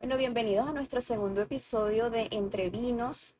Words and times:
Bueno, 0.00 0.16
bienvenidos 0.16 0.66
a 0.66 0.72
nuestro 0.72 1.02
segundo 1.02 1.42
episodio 1.42 2.08
de 2.08 2.28
Entre 2.30 2.70
Vinos. 2.70 3.34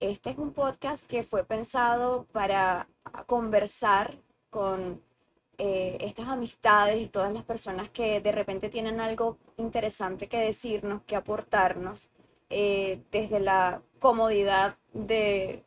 Este 0.00 0.30
es 0.30 0.36
un 0.36 0.52
podcast 0.52 1.08
que 1.08 1.22
fue 1.22 1.44
pensado 1.44 2.26
para 2.32 2.88
conversar 3.26 4.12
con 4.50 5.00
eh, 5.58 5.98
estas 6.00 6.26
amistades 6.26 7.00
y 7.00 7.06
todas 7.06 7.32
las 7.32 7.44
personas 7.44 7.88
que 7.88 8.20
de 8.20 8.32
repente 8.32 8.68
tienen 8.68 8.98
algo 8.98 9.38
interesante 9.58 10.26
que 10.26 10.38
decirnos, 10.38 11.02
que 11.06 11.14
aportarnos, 11.14 12.10
eh, 12.50 13.00
desde 13.12 13.38
la 13.38 13.80
comodidad 14.00 14.76
de, 14.92 15.62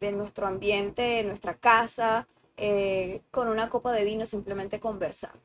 de 0.00 0.10
nuestro 0.10 0.48
ambiente, 0.48 1.02
de 1.02 1.22
nuestra 1.22 1.54
casa, 1.54 2.26
eh, 2.56 3.22
con 3.30 3.46
una 3.46 3.70
copa 3.70 3.92
de 3.92 4.02
vino 4.02 4.26
simplemente 4.26 4.80
conversando. 4.80 5.38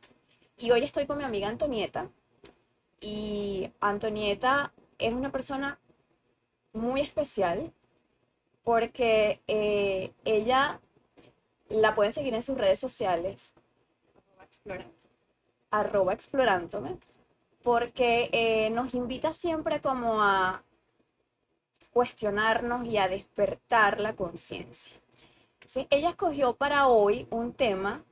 Y 0.58 0.72
hoy 0.72 0.84
estoy 0.84 1.06
con 1.06 1.20
mi 1.20 1.24
amiga 1.24 1.48
Antonieta. 1.48 2.10
Y 3.06 3.72
Antonieta 3.82 4.74
es 4.98 5.14
una 5.14 5.32
persona 5.32 5.80
muy 6.74 7.02
especial 7.02 7.72
porque 8.64 9.42
eh, 9.46 10.12
ella 10.24 10.82
la 11.70 11.94
pueden 11.94 12.12
seguir 12.12 12.34
en 12.34 12.42
sus 12.42 12.58
redes 12.58 12.80
sociales, 12.80 13.54
arroba 15.70 16.14
explorándome, 16.14 16.98
porque 17.62 18.30
eh, 18.32 18.72
nos 18.72 18.96
invita 18.96 19.34
siempre 19.34 19.82
como 19.82 20.24
a 20.24 20.64
cuestionarnos 21.94 22.88
y 22.88 22.98
a 22.98 23.08
despertar 23.08 24.00
la 24.00 24.16
conciencia. 24.16 24.98
¿sí? 25.64 25.86
Ella 25.92 26.10
escogió 26.10 26.56
para 26.56 26.88
hoy 26.88 27.28
un 27.30 27.54
tema 27.54 28.04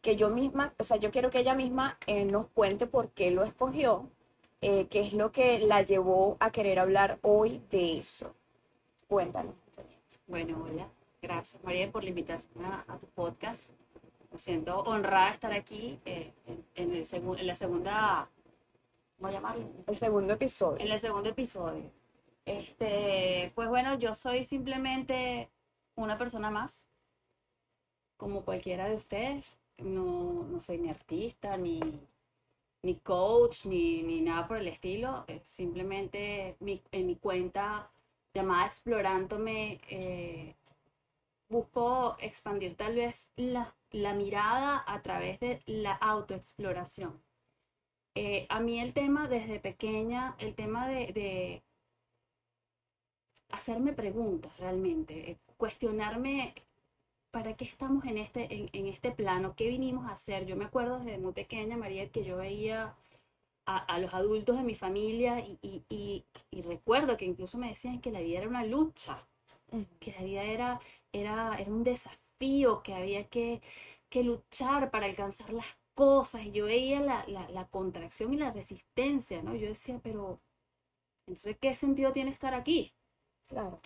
que 0.00 0.16
yo 0.16 0.28
misma, 0.28 0.74
o 0.76 0.82
sea, 0.82 0.96
yo 0.96 1.12
quiero 1.12 1.30
que 1.30 1.38
ella 1.38 1.54
misma 1.54 1.96
eh, 2.08 2.24
nos 2.24 2.48
cuente 2.48 2.88
por 2.88 3.10
qué 3.10 3.30
lo 3.30 3.44
escogió, 3.44 4.10
eh, 4.60 4.86
qué 4.88 5.00
es 5.00 5.12
lo 5.12 5.32
que 5.32 5.58
la 5.60 5.82
llevó 5.82 6.36
a 6.40 6.50
querer 6.50 6.78
hablar 6.78 7.18
hoy 7.22 7.62
de 7.70 7.98
eso. 7.98 8.34
Cuéntanos. 9.08 9.54
Bueno, 10.26 10.64
hola. 10.64 10.88
Gracias, 11.22 11.62
María, 11.64 11.90
por 11.90 12.02
la 12.02 12.08
invitación 12.10 12.64
a, 12.64 12.84
a 12.88 12.98
tu 12.98 13.06
podcast. 13.08 13.70
Me 14.32 14.38
siento 14.38 14.80
honrada 14.80 15.26
de 15.26 15.32
estar 15.32 15.52
aquí 15.52 15.98
eh, 16.04 16.32
en, 16.46 16.64
en 16.76 16.94
el 16.94 17.04
segu- 17.06 17.38
en 17.38 17.46
la 17.46 17.54
segunda, 17.56 18.30
¿cómo 19.18 19.30
llamarlo? 19.30 19.68
El 19.86 19.96
segundo 19.96 20.34
episodio. 20.34 20.84
En 20.84 20.92
el 20.92 21.00
segundo 21.00 21.28
episodio. 21.30 21.90
Este, 22.46 23.52
pues 23.54 23.68
bueno, 23.68 23.98
yo 23.98 24.14
soy 24.14 24.44
simplemente 24.44 25.50
una 25.96 26.16
persona 26.16 26.50
más, 26.50 26.88
como 28.16 28.44
cualquiera 28.44 28.88
de 28.88 28.96
ustedes. 28.96 29.58
No, 29.78 30.44
no 30.44 30.60
soy 30.60 30.78
ni 30.78 30.88
artista, 30.90 31.56
ni, 31.56 31.80
ni 32.82 32.94
coach, 33.00 33.66
ni, 33.66 34.02
ni 34.02 34.20
nada 34.22 34.46
por 34.48 34.58
el 34.58 34.68
estilo. 34.68 35.24
Es 35.28 35.42
simplemente 35.48 36.56
mi- 36.60 36.82
en 36.92 37.06
mi 37.06 37.16
cuenta 37.16 37.86
llamada 38.34 38.66
Explorándome, 38.66 39.80
eh, 39.90 40.54
busco 41.50 42.16
expandir 42.20 42.76
tal 42.76 42.94
vez 42.96 43.32
la, 43.36 43.74
la 43.92 44.14
mirada 44.14 44.84
a 44.86 45.02
través 45.02 45.40
de 45.40 45.62
la 45.66 45.92
autoexploración. 45.92 47.22
Eh, 48.14 48.46
a 48.50 48.60
mí 48.60 48.80
el 48.80 48.92
tema 48.94 49.28
desde 49.28 49.60
pequeña, 49.60 50.36
el 50.38 50.54
tema 50.54 50.88
de, 50.88 51.12
de 51.12 51.62
hacerme 53.50 53.92
preguntas 53.92 54.58
realmente, 54.58 55.30
eh, 55.30 55.38
cuestionarme 55.58 56.54
para 57.30 57.54
qué 57.56 57.64
estamos 57.64 58.04
en 58.06 58.18
este, 58.18 58.52
en, 58.54 58.68
en 58.72 58.86
este 58.86 59.12
plano, 59.12 59.54
qué 59.56 59.68
vinimos 59.68 60.06
a 60.08 60.14
hacer. 60.14 60.46
Yo 60.46 60.56
me 60.56 60.64
acuerdo 60.66 61.00
desde 61.00 61.18
muy 61.18 61.32
pequeña, 61.32 61.76
María, 61.76 62.10
que 62.10 62.24
yo 62.24 62.36
veía 62.38 62.96
a, 63.66 63.78
a 63.78 63.98
los 64.00 64.14
adultos 64.14 64.56
de 64.56 64.64
mi 64.64 64.74
familia 64.74 65.40
y, 65.40 65.58
y- 65.62 65.84
y- 65.90 66.26
y 66.50 66.62
recuerdo 66.62 67.16
que 67.16 67.24
incluso 67.26 67.58
me 67.58 67.68
decían 67.68 68.00
que 68.00 68.10
la 68.12 68.20
vida 68.20 68.38
era 68.40 68.48
una 68.48 68.64
lucha, 68.64 69.28
que 70.00 70.12
la 70.12 70.22
vida 70.24 70.44
era, 70.44 70.80
era, 71.12 71.56
era 71.58 71.70
un 71.70 71.84
desafío, 71.84 72.82
que 72.82 72.94
había 72.94 73.28
que, 73.28 73.60
que 74.08 74.22
luchar 74.24 74.90
para 74.90 75.06
alcanzar 75.06 75.52
las 75.52 75.66
cosas. 75.94 76.44
Y 76.46 76.52
yo 76.52 76.66
veía 76.66 77.00
la, 77.00 77.24
la, 77.28 77.48
la 77.50 77.68
contracción 77.68 78.34
y 78.34 78.38
la 78.38 78.52
resistencia, 78.52 79.42
¿no? 79.42 79.54
Yo 79.56 79.68
decía, 79.68 80.00
pero, 80.02 80.40
entonces, 81.26 81.56
¿qué 81.60 81.74
sentido 81.74 82.12
tiene 82.12 82.30
estar 82.32 82.54
aquí? 82.54 82.92
Claro. 83.46 83.80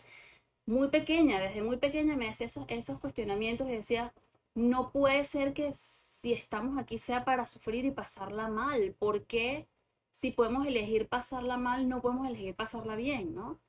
Muy 0.67 0.89
pequeña, 0.89 1.41
desde 1.41 1.63
muy 1.63 1.77
pequeña 1.79 2.17
me 2.17 2.29
hacía 2.29 2.47
esos, 2.69 2.99
cuestionamientos 3.01 3.69
y 3.69 3.73
decía, 3.73 4.13
no 4.55 4.91
puede 4.93 5.25
ser 5.25 5.55
que 5.55 5.73
si 5.75 6.33
estamos 6.33 6.79
aquí 6.79 6.99
sea 6.99 7.25
para 7.25 7.47
sufrir 7.47 7.85
y 7.85 7.91
pasarla 7.91 8.49
mal. 8.49 8.95
¿Por 8.99 9.27
qué 9.27 9.69
si 10.11 10.31
podemos 10.31 10.67
elegir 10.67 11.09
pasarla 11.09 11.57
mal, 11.59 11.89
no 11.89 12.01
podemos 12.01 12.29
elegir 12.29 12.55
pasarla 12.55 12.97
bien, 12.97 13.35
¿no? 13.35 13.61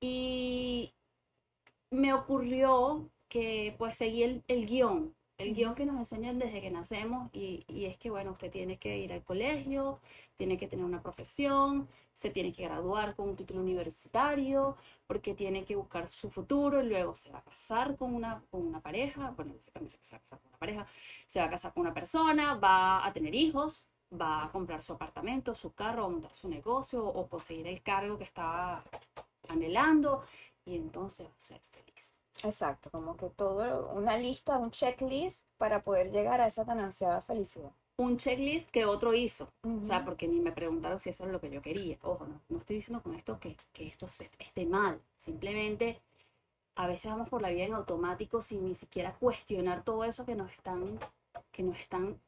Y 0.00 0.94
me 1.90 2.12
ocurrió 2.14 3.10
que 3.28 3.74
pues 3.78 3.96
seguí 3.96 4.22
el, 4.22 4.44
el 4.48 4.66
guion, 4.66 5.15
el 5.38 5.54
guion 5.54 5.74
que 5.74 5.84
nos 5.86 5.96
enseñan 5.96 6.38
desde 6.38 6.60
que 6.60 6.70
nacemos 6.70 7.28
y, 7.32 7.64
es 7.68 7.96
que, 7.98 8.10
bueno, 8.10 8.32
usted 8.32 8.50
tiene 8.50 8.78
que 8.78 8.98
ir 8.98 9.12
al 9.12 9.22
colegio, 9.22 10.00
tiene 10.36 10.56
que 10.56 10.66
tener 10.66 10.84
una 10.84 11.02
profesión, 11.02 11.88
se 12.14 12.30
tiene 12.30 12.52
que 12.52 12.64
graduar 12.64 13.14
con 13.14 13.28
un 13.28 13.36
título 13.36 13.60
universitario, 13.60 14.76
porque 15.06 15.34
tiene 15.34 15.64
que 15.64 15.76
buscar 15.76 16.08
su 16.08 16.30
futuro 16.30 16.82
y 16.82 16.88
luego 16.88 17.14
se 17.14 17.30
va 17.30 17.40
a 17.40 17.44
casar 17.44 17.96
con 17.96 18.14
una, 18.14 18.42
con 18.50 18.66
una 18.66 18.80
pareja, 18.80 19.32
bueno, 19.36 19.52
lógicamente 19.54 19.98
se 20.02 20.16
va 20.16 20.18
a 20.18 20.22
casar 20.22 20.40
con 20.40 20.48
una 20.48 20.58
pareja, 20.58 20.86
se 21.26 21.40
va 21.40 21.46
a 21.46 21.50
casar 21.50 21.74
con 21.74 21.82
una 21.82 21.94
persona, 21.94 22.54
va 22.54 23.06
a 23.06 23.12
tener 23.12 23.34
hijos, 23.34 23.92
va 24.12 24.44
a 24.44 24.52
comprar 24.52 24.82
su 24.82 24.92
apartamento, 24.94 25.54
su 25.54 25.74
carro, 25.74 26.08
montar 26.08 26.32
su 26.32 26.48
negocio 26.48 27.04
o 27.04 27.28
conseguir 27.28 27.66
el 27.66 27.82
cargo 27.82 28.16
que 28.18 28.24
estaba 28.24 28.82
anhelando 29.48 30.22
y 30.64 30.76
entonces 30.76 31.26
va 31.26 31.36
a 31.36 31.40
ser 31.40 31.60
feliz. 31.60 32.15
Exacto, 32.44 32.90
como 32.90 33.14
que 33.16 33.28
todo, 33.28 33.90
una 33.92 34.16
lista, 34.16 34.56
un 34.58 34.70
checklist 34.70 35.48
para 35.58 35.82
poder 35.82 36.10
llegar 36.10 36.40
a 36.40 36.46
esa 36.46 36.64
tan 36.64 36.80
ansiada 36.80 37.20
felicidad. 37.20 37.72
Un 37.98 38.16
checklist 38.16 38.70
que 38.70 38.84
otro 38.86 39.12
hizo, 39.14 39.52
o 39.62 39.86
sea, 39.86 40.02
porque 40.04 40.28
ni 40.28 40.40
me 40.40 40.52
preguntaron 40.52 40.98
si 41.00 41.10
eso 41.10 41.24
es 41.26 41.30
lo 41.32 41.40
que 41.40 41.50
yo 41.50 41.60
quería. 41.62 41.96
Ojo, 42.02 42.26
no, 42.26 42.40
no 42.48 42.58
estoy 42.58 42.76
diciendo 42.76 43.02
con 43.02 43.14
esto 43.14 43.38
que, 43.40 43.56
que 43.72 43.86
esto 43.86 44.08
se- 44.08 44.30
esté 44.38 44.64
mal, 44.66 45.00
simplemente 45.14 46.00
a 46.76 46.86
veces 46.88 47.10
vamos 47.12 47.28
por 47.30 47.42
la 47.42 47.50
vida 47.50 47.64
en 47.64 47.74
automático 47.74 48.42
sin 48.42 48.64
ni 48.66 48.74
siquiera 48.74 49.14
cuestionar 49.18 49.84
todo 49.84 50.04
eso 50.04 50.26
que 50.26 50.36
nos 50.36 50.52
están, 50.52 50.98
que 51.52 51.62
nos 51.64 51.78
están, 51.78 52.20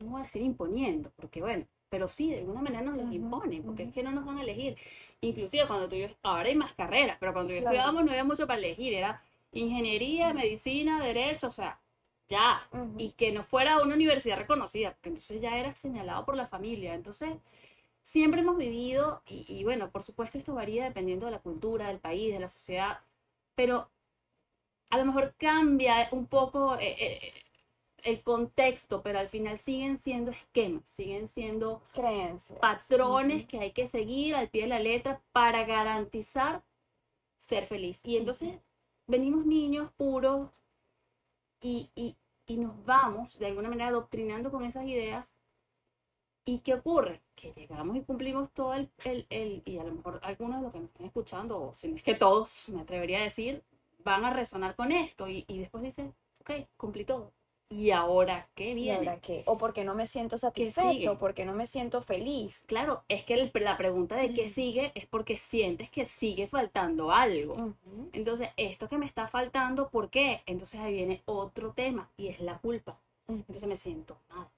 no 0.00 0.10
voy 0.10 0.20
a 0.20 0.24
decir 0.24 0.42
imponiendo, 0.42 1.12
porque 1.14 1.40
bueno, 1.42 1.64
pero 1.90 2.08
sí, 2.08 2.30
de 2.30 2.38
alguna 2.40 2.62
manera 2.62 2.82
nos 2.82 2.96
los 2.96 3.12
imponen, 3.12 3.62
porque 3.64 3.84
es 3.84 3.94
que 3.94 4.02
no 4.04 4.12
nos 4.12 4.26
dan 4.26 4.38
a 4.38 4.42
elegir. 4.42 4.76
Inclusive 5.20 5.66
cuando 5.66 5.88
tú 5.88 5.96
y 5.96 6.00
yo, 6.02 6.08
ahora 6.22 6.48
hay 6.48 6.56
más 6.56 6.74
carreras, 6.74 7.18
pero 7.20 7.32
cuando 7.34 7.52
yo 7.52 7.58
Claro. 7.58 7.66
estudiábamos 7.66 8.04
no 8.04 8.10
había 8.12 8.24
mucho 8.24 8.46
para 8.46 8.58
elegir, 8.58 8.94
era 8.94 9.22
ingeniería, 9.52 10.32
medicina, 10.34 11.04
derecho, 11.04 11.48
o 11.48 11.50
sea, 11.50 11.80
ya, 12.28 12.68
y 12.96 13.12
que 13.12 13.32
no 13.32 13.42
fuera 13.44 13.82
una 13.82 13.94
universidad 13.94 14.38
reconocida, 14.38 14.92
porque 14.92 15.10
entonces 15.10 15.40
ya 15.40 15.58
era 15.58 15.74
señalado 15.74 16.24
por 16.24 16.36
la 16.36 16.46
familia. 16.46 16.94
Entonces, 16.94 17.30
siempre 18.02 18.40
hemos 18.42 18.58
vivido, 18.58 19.22
y, 19.28 19.46
y 19.48 19.64
bueno, 19.64 19.90
por 19.90 20.02
supuesto 20.04 20.38
esto 20.38 20.54
varía 20.54 20.84
dependiendo 20.84 21.26
de 21.26 21.32
la 21.32 21.40
cultura, 21.40 21.88
del 21.88 22.00
país, 22.00 22.32
de 22.32 22.40
la 22.40 22.48
sociedad, 22.48 23.00
pero 23.54 23.90
a 24.90 24.98
lo 24.98 25.04
mejor 25.06 25.34
cambia 25.38 26.08
un 26.12 26.26
poco 26.26 26.76
eh, 26.78 26.96
eh, 26.98 27.32
el 28.04 28.22
contexto, 28.22 29.02
pero 29.02 29.18
al 29.18 29.28
final 29.28 29.58
siguen 29.58 29.98
siendo 29.98 30.30
esquemas, 30.30 30.86
siguen 30.88 31.28
siendo 31.28 31.82
Creencias. 31.92 32.58
patrones 32.60 33.46
que 33.46 33.58
hay 33.60 33.72
que 33.72 33.88
seguir 33.88 34.34
al 34.34 34.48
pie 34.50 34.62
de 34.62 34.68
la 34.68 34.78
letra 34.80 35.22
para 35.32 35.64
garantizar 35.64 36.62
ser 37.38 37.66
feliz. 37.66 38.00
Y 38.06 38.16
entonces 38.18 38.60
venimos 39.06 39.46
niños 39.46 39.92
puros 39.96 40.50
y, 41.62 41.88
y- 41.94 42.16
y 42.46 42.56
nos 42.58 42.84
vamos 42.84 43.38
de 43.38 43.46
alguna 43.46 43.70
manera 43.70 43.88
adoctrinando 43.88 44.50
con 44.50 44.62
esas 44.64 44.84
ideas. 44.86 45.40
¿Y 46.44 46.58
qué 46.60 46.74
ocurre? 46.74 47.22
Que 47.34 47.50
llegamos 47.52 47.96
y 47.96 48.02
cumplimos 48.02 48.52
todo 48.52 48.74
el, 48.74 48.90
el- 49.04 49.26
el- 49.30 49.62
y 49.64 49.78
a 49.78 49.84
lo 49.84 49.94
mejor 49.94 50.20
algunos 50.22 50.56
de 50.58 50.62
los 50.64 50.72
que 50.74 50.80
nos 50.80 50.88
están 50.90 51.06
escuchando, 51.06 51.62
o 51.62 51.72
si 51.74 51.88
no 51.88 51.96
es 51.96 52.02
que 52.02 52.14
todos, 52.14 52.68
me 52.68 52.82
atrevería 52.82 53.20
a 53.20 53.24
decir, 53.24 53.64
van 54.04 54.24
a 54.26 54.32
resonar 54.32 54.74
con 54.76 54.92
esto 54.92 55.28
y, 55.28 55.44
y 55.48 55.58
después 55.60 55.82
dicen, 55.82 56.14
ok, 56.40 56.50
cumplí 56.76 57.04
todo. 57.06 57.32
¿Y 57.70 57.92
ahora 57.92 58.48
qué 58.56 58.70
¿Y 58.70 58.74
viene? 58.74 58.96
ahora 58.96 59.20
qué? 59.20 59.44
O 59.46 59.56
porque 59.56 59.84
no 59.84 59.94
me 59.94 60.04
siento 60.06 60.36
satisfecho, 60.38 61.16
porque 61.18 61.44
no 61.44 61.54
me 61.54 61.66
siento 61.66 62.02
feliz. 62.02 62.64
Claro, 62.66 63.04
es 63.08 63.24
que 63.24 63.34
el- 63.34 63.50
la 63.54 63.76
pregunta 63.76 64.16
de 64.16 64.34
qué 64.34 64.50
sigue 64.50 64.90
es 64.96 65.06
porque 65.06 65.38
sientes 65.38 65.88
que 65.88 66.04
sigue 66.06 66.48
faltando 66.48 67.12
algo. 67.12 67.72
Entonces, 68.12 68.48
esto 68.56 68.88
que 68.88 68.98
me 68.98 69.06
está 69.06 69.28
faltando, 69.28 69.88
¿por 69.88 70.10
qué? 70.10 70.42
Entonces 70.46 70.80
ahí 70.80 70.92
viene 70.94 71.22
otro 71.26 71.72
tema 71.72 72.10
y 72.16 72.26
es 72.28 72.40
la 72.40 72.58
culpa. 72.58 73.00
Entonces 73.28 73.68
me 73.68 73.76
siento 73.76 74.18
mal. 74.30 74.48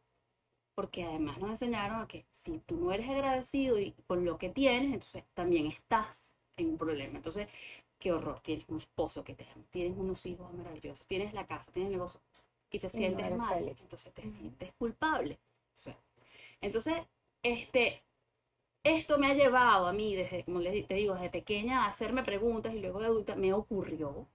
Porque 0.74 1.04
además 1.04 1.38
nos 1.38 1.50
enseñaron 1.50 2.00
a 2.00 2.08
que 2.08 2.24
si 2.30 2.58
tú 2.60 2.76
no 2.76 2.92
eres 2.92 3.08
agradecido 3.08 3.78
y 3.78 3.92
con 4.06 4.24
lo 4.24 4.38
que 4.38 4.48
tienes, 4.48 4.92
entonces 4.94 5.24
también 5.34 5.66
estás 5.66 6.38
en 6.56 6.70
un 6.70 6.78
problema. 6.78 7.16
Entonces, 7.18 7.46
qué 7.98 8.12
horror, 8.12 8.40
tienes 8.40 8.64
un 8.68 8.80
esposo 8.80 9.22
que 9.22 9.34
te 9.34 9.46
ama, 9.54 9.64
tienes 9.70 9.98
unos 9.98 10.24
hijos 10.26 10.52
maravillosos, 10.54 11.06
tienes 11.06 11.34
la 11.34 11.46
casa, 11.46 11.70
tienes 11.72 11.92
el 11.92 11.98
negocio 11.98 12.20
y 12.72 12.80
te 12.80 12.90
sientes 12.90 13.30
mal, 13.32 13.58
feliz. 13.58 13.76
entonces 13.80 14.12
te 14.14 14.26
sientes 14.26 14.72
culpable. 14.74 15.38
Entonces, 16.60 17.00
este, 17.42 18.02
esto 18.84 19.18
me 19.18 19.28
ha 19.28 19.34
llevado 19.34 19.86
a 19.88 19.92
mí, 19.92 20.14
desde, 20.16 20.44
como 20.44 20.60
les, 20.60 20.86
te 20.88 20.94
digo, 20.94 21.14
desde 21.14 21.30
pequeña 21.30 21.84
a 21.84 21.88
hacerme 21.90 22.24
preguntas 22.24 22.74
y 22.74 22.80
luego 22.80 23.00
de 23.00 23.06
adulta 23.06 23.36
me 23.36 23.52
ocurrió. 23.52 24.28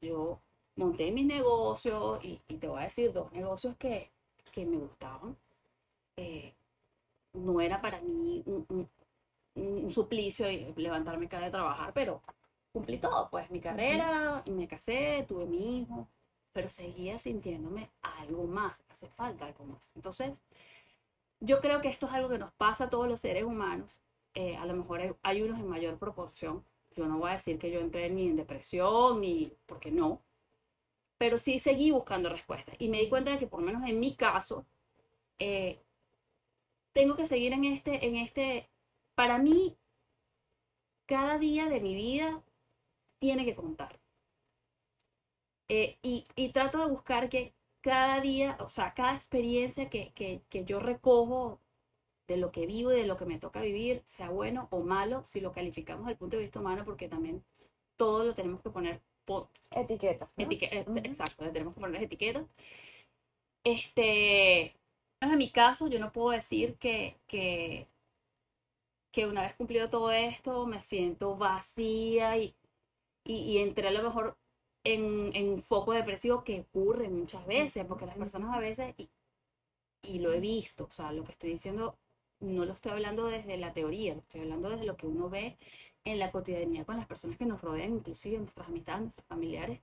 Yo 0.00 0.40
monté 0.76 1.10
mis 1.12 1.26
negocios 1.26 2.24
y, 2.24 2.40
y 2.48 2.58
te 2.58 2.68
voy 2.68 2.80
a 2.80 2.84
decir 2.84 3.12
dos 3.12 3.32
negocios 3.32 3.76
que, 3.78 4.12
que 4.52 4.66
me 4.66 4.78
gustaban. 4.78 5.38
Eh, 6.16 6.54
no 7.34 7.60
era 7.60 7.80
para 7.82 8.00
mí 8.02 8.42
un, 8.46 8.66
un- 8.70 8.88
un 9.56 9.90
suplicio 9.90 10.46
levantarme 10.76 11.28
cada 11.28 11.42
día 11.42 11.48
a 11.48 11.52
trabajar, 11.52 11.92
pero 11.94 12.22
cumplí 12.72 12.98
todo, 12.98 13.28
pues 13.30 13.50
mi 13.50 13.60
carrera, 13.60 14.42
me 14.46 14.68
casé, 14.68 15.24
tuve 15.28 15.46
mi 15.46 15.80
hijo, 15.82 16.08
pero 16.54 16.68
seguía 16.70 17.18
sintiéndome 17.18 17.90
algo 18.20 18.46
más, 18.46 18.84
hace 18.88 19.08
falta 19.08 19.44
algo 19.44 19.66
más. 19.66 19.92
Entonces, 19.96 20.42
yo 21.40 21.60
creo 21.60 21.82
que 21.82 21.88
esto 21.88 22.06
es 22.06 22.12
algo 22.12 22.28
que 22.30 22.38
nos 22.38 22.52
pasa 22.52 22.84
a 22.84 22.90
todos 22.90 23.08
los 23.08 23.20
seres 23.20 23.42
humanos, 23.44 24.02
eh, 24.34 24.56
a 24.56 24.64
lo 24.64 24.74
mejor 24.74 25.18
hay, 25.22 25.42
unos 25.42 25.58
en 25.58 25.68
mayor 25.68 25.98
proporción, 25.98 26.64
yo 26.96 27.06
no 27.06 27.18
voy 27.18 27.30
a 27.32 27.34
decir 27.34 27.58
que 27.58 27.72
yo 27.72 27.80
entré 27.80 28.08
ni 28.08 28.28
en 28.28 28.36
depresión, 28.36 29.20
ni 29.20 29.52
porque 29.66 29.90
no, 29.90 30.22
pero 31.18 31.38
sí 31.38 31.58
seguí 31.58 31.90
buscando 31.90 32.28
respuestas 32.28 32.76
y 32.78 32.88
me 32.88 33.00
di 33.00 33.08
cuenta 33.08 33.32
de 33.32 33.38
que 33.38 33.48
por 33.48 33.60
lo 33.60 33.66
menos 33.66 33.88
en 33.88 33.98
mi 33.98 34.14
caso, 34.14 34.64
eh, 35.40 35.80
tengo 36.92 37.16
que 37.16 37.26
seguir 37.26 37.52
en 37.52 37.64
este, 37.64 38.06
en 38.06 38.16
este, 38.16 38.70
para 39.16 39.38
mí, 39.38 39.76
cada 41.06 41.38
día 41.38 41.68
de 41.68 41.80
mi 41.80 41.94
vida 41.96 42.42
tiene 43.18 43.44
que 43.44 43.56
contar. 43.56 44.03
Eh, 45.68 45.98
y, 46.02 46.24
y 46.36 46.50
trato 46.50 46.78
de 46.78 46.86
buscar 46.86 47.28
que 47.28 47.54
cada 47.80 48.20
día, 48.20 48.56
o 48.60 48.68
sea, 48.68 48.94
cada 48.94 49.14
experiencia 49.16 49.90
que, 49.90 50.12
que, 50.14 50.42
que 50.48 50.64
yo 50.64 50.80
recojo 50.80 51.60
de 52.28 52.36
lo 52.38 52.52
que 52.52 52.66
vivo 52.66 52.92
y 52.92 52.96
de 52.96 53.06
lo 53.06 53.16
que 53.16 53.26
me 53.26 53.38
toca 53.38 53.60
vivir, 53.62 54.02
sea 54.06 54.30
bueno 54.30 54.68
o 54.70 54.82
malo, 54.82 55.24
si 55.24 55.40
lo 55.40 55.52
calificamos 55.52 56.04
desde 56.06 56.12
el 56.14 56.18
punto 56.18 56.36
de 56.36 56.42
vista 56.44 56.60
humano, 56.60 56.84
porque 56.84 57.08
también 57.08 57.44
todo 57.96 58.24
lo 58.24 58.34
tenemos 58.34 58.62
que 58.62 58.70
poner 58.70 59.02
po- 59.24 59.50
Etiquetas. 59.72 60.30
¿no? 60.38 60.44
Etique- 60.44 60.68
eh, 60.72 60.84
Ujú. 60.88 60.98
Exacto, 60.98 61.44
le 61.44 61.52
tenemos 61.52 61.74
que 61.74 61.80
poner 61.80 61.94
las 61.94 62.04
etiquetas. 62.04 62.44
Este, 63.64 64.76
en 65.20 65.38
mi 65.38 65.50
caso, 65.50 65.88
yo 65.88 65.98
no 65.98 66.12
puedo 66.12 66.30
decir 66.30 66.76
que, 66.76 67.16
que, 67.26 67.86
que 69.12 69.26
una 69.26 69.42
vez 69.42 69.54
cumplido 69.56 69.88
todo 69.88 70.10
esto, 70.12 70.66
me 70.66 70.80
siento 70.82 71.36
vacía 71.36 72.36
y, 72.36 72.54
y, 73.24 73.36
y 73.36 73.58
entré 73.58 73.88
a 73.88 73.92
lo 73.92 74.02
mejor 74.02 74.38
en, 74.84 75.30
en 75.34 75.62
foco 75.62 75.92
depresivo 75.92 76.44
que 76.44 76.60
ocurre 76.60 77.08
muchas 77.08 77.46
veces, 77.46 77.84
porque 77.86 78.06
las 78.06 78.16
personas 78.16 78.54
a 78.54 78.60
veces, 78.60 78.94
y, 78.98 79.08
y 80.02 80.18
lo 80.20 80.32
he 80.32 80.40
visto, 80.40 80.84
o 80.84 80.90
sea, 80.90 81.12
lo 81.12 81.24
que 81.24 81.32
estoy 81.32 81.50
diciendo 81.50 81.98
no 82.40 82.64
lo 82.64 82.72
estoy 82.74 82.92
hablando 82.92 83.26
desde 83.26 83.56
la 83.56 83.72
teoría, 83.72 84.14
lo 84.14 84.20
estoy 84.20 84.42
hablando 84.42 84.70
desde 84.70 84.84
lo 84.86 84.96
que 84.96 85.06
uno 85.06 85.28
ve 85.30 85.56
en 86.04 86.18
la 86.18 86.30
cotidianidad 86.30 86.86
con 86.86 86.96
las 86.96 87.06
personas 87.06 87.38
que 87.38 87.46
nos 87.46 87.62
rodean, 87.62 87.94
inclusive 87.94 88.38
nuestras 88.38 88.68
amistades, 88.68 89.02
nuestros 89.02 89.26
familiares, 89.26 89.80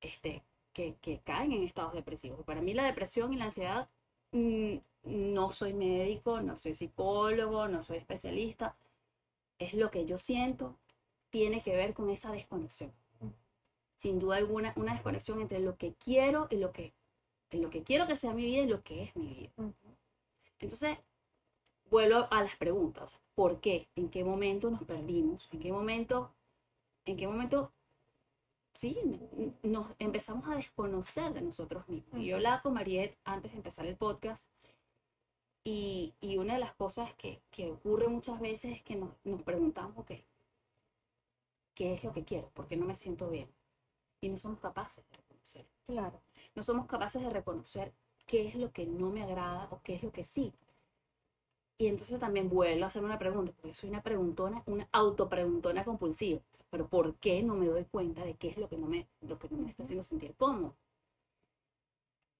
este, 0.00 0.42
que, 0.72 0.96
que 1.00 1.20
caen 1.20 1.52
en 1.52 1.62
estados 1.62 1.94
depresivos. 1.94 2.44
Para 2.44 2.62
mí 2.62 2.74
la 2.74 2.84
depresión 2.84 3.32
y 3.32 3.36
la 3.36 3.46
ansiedad, 3.46 3.88
mm, 4.32 4.76
no 5.04 5.52
soy 5.52 5.72
médico, 5.74 6.40
no 6.40 6.56
soy 6.56 6.74
psicólogo, 6.74 7.68
no 7.68 7.82
soy 7.82 7.98
especialista, 7.98 8.76
es 9.58 9.74
lo 9.74 9.90
que 9.90 10.04
yo 10.06 10.18
siento, 10.18 10.78
tiene 11.30 11.62
que 11.62 11.76
ver 11.76 11.94
con 11.94 12.10
esa 12.10 12.32
desconexión. 12.32 12.92
Sin 14.02 14.18
duda 14.18 14.38
alguna, 14.38 14.72
una 14.74 14.94
desconexión 14.94 15.40
entre 15.40 15.60
lo 15.60 15.76
que 15.76 15.94
quiero 15.94 16.48
y 16.50 16.56
lo 16.56 16.72
que, 16.72 16.92
lo 17.52 17.70
que 17.70 17.84
quiero 17.84 18.08
que 18.08 18.16
sea 18.16 18.34
mi 18.34 18.44
vida 18.44 18.62
y 18.64 18.66
lo 18.66 18.82
que 18.82 19.04
es 19.04 19.14
mi 19.14 19.28
vida. 19.28 19.52
Entonces, 20.58 20.98
vuelvo 21.88 22.26
a 22.32 22.42
las 22.42 22.56
preguntas. 22.56 23.22
¿Por 23.36 23.60
qué? 23.60 23.86
¿En 23.94 24.08
qué 24.08 24.24
momento 24.24 24.68
nos 24.72 24.82
perdimos? 24.82 25.48
¿En 25.52 25.60
qué 25.60 25.70
momento, 25.70 26.34
en 27.04 27.16
qué 27.16 27.28
momento, 27.28 27.72
sí, 28.74 28.98
nos 29.62 29.86
empezamos 30.00 30.48
a 30.48 30.56
desconocer 30.56 31.32
de 31.32 31.42
nosotros 31.42 31.88
mismos? 31.88 32.18
Y 32.18 32.26
yo 32.26 32.34
hablaba 32.34 32.60
con 32.60 32.74
Mariette 32.74 33.16
antes 33.22 33.52
de 33.52 33.58
empezar 33.58 33.86
el 33.86 33.96
podcast 33.96 34.50
y, 35.62 36.12
y 36.20 36.38
una 36.38 36.54
de 36.54 36.58
las 36.58 36.74
cosas 36.74 37.14
que, 37.14 37.40
que 37.52 37.70
ocurre 37.70 38.08
muchas 38.08 38.40
veces 38.40 38.78
es 38.78 38.82
que 38.82 38.96
nos, 38.96 39.10
nos 39.22 39.44
preguntamos, 39.44 39.96
ok, 39.96 40.10
¿qué 41.74 41.94
es 41.94 42.02
lo 42.02 42.12
que 42.12 42.24
quiero? 42.24 42.48
¿Por 42.48 42.66
qué 42.66 42.76
no 42.76 42.84
me 42.84 42.96
siento 42.96 43.30
bien? 43.30 43.48
Y 44.22 44.30
no 44.30 44.38
somos 44.38 44.58
capaces 44.60 45.04
de 45.10 45.16
reconocer 45.18 45.66
Claro. 45.84 46.18
no 46.54 46.62
somos 46.62 46.86
capaces 46.86 47.20
de 47.20 47.28
reconocer 47.28 47.92
qué 48.26 48.48
es 48.48 48.54
lo 48.54 48.72
que 48.72 48.86
no 48.86 49.10
me 49.10 49.22
agrada 49.22 49.68
o 49.70 49.82
qué 49.82 49.96
es 49.96 50.02
lo 50.02 50.10
que 50.12 50.24
sí. 50.24 50.54
Y 51.76 51.86
entonces 51.88 52.18
también 52.18 52.48
vuelvo 52.48 52.84
a 52.84 52.86
hacer 52.86 53.04
una 53.04 53.18
pregunta, 53.18 53.52
porque 53.52 53.74
soy 53.74 53.90
una 53.90 54.02
preguntona, 54.02 54.62
una 54.64 54.88
autopreguntona 54.92 55.84
compulsiva. 55.84 56.40
Pero 56.70 56.88
¿por 56.88 57.14
qué 57.16 57.42
no 57.42 57.54
me 57.56 57.66
doy 57.66 57.84
cuenta 57.84 58.24
de 58.24 58.34
qué 58.36 58.48
es 58.48 58.56
lo 58.56 58.68
que 58.70 58.78
no 58.78 58.86
me, 58.86 59.06
lo 59.20 59.38
que 59.38 59.48
no 59.50 59.58
me 59.58 59.68
está 59.68 59.82
haciendo 59.82 60.02
sentir 60.02 60.34
cómodo? 60.36 60.74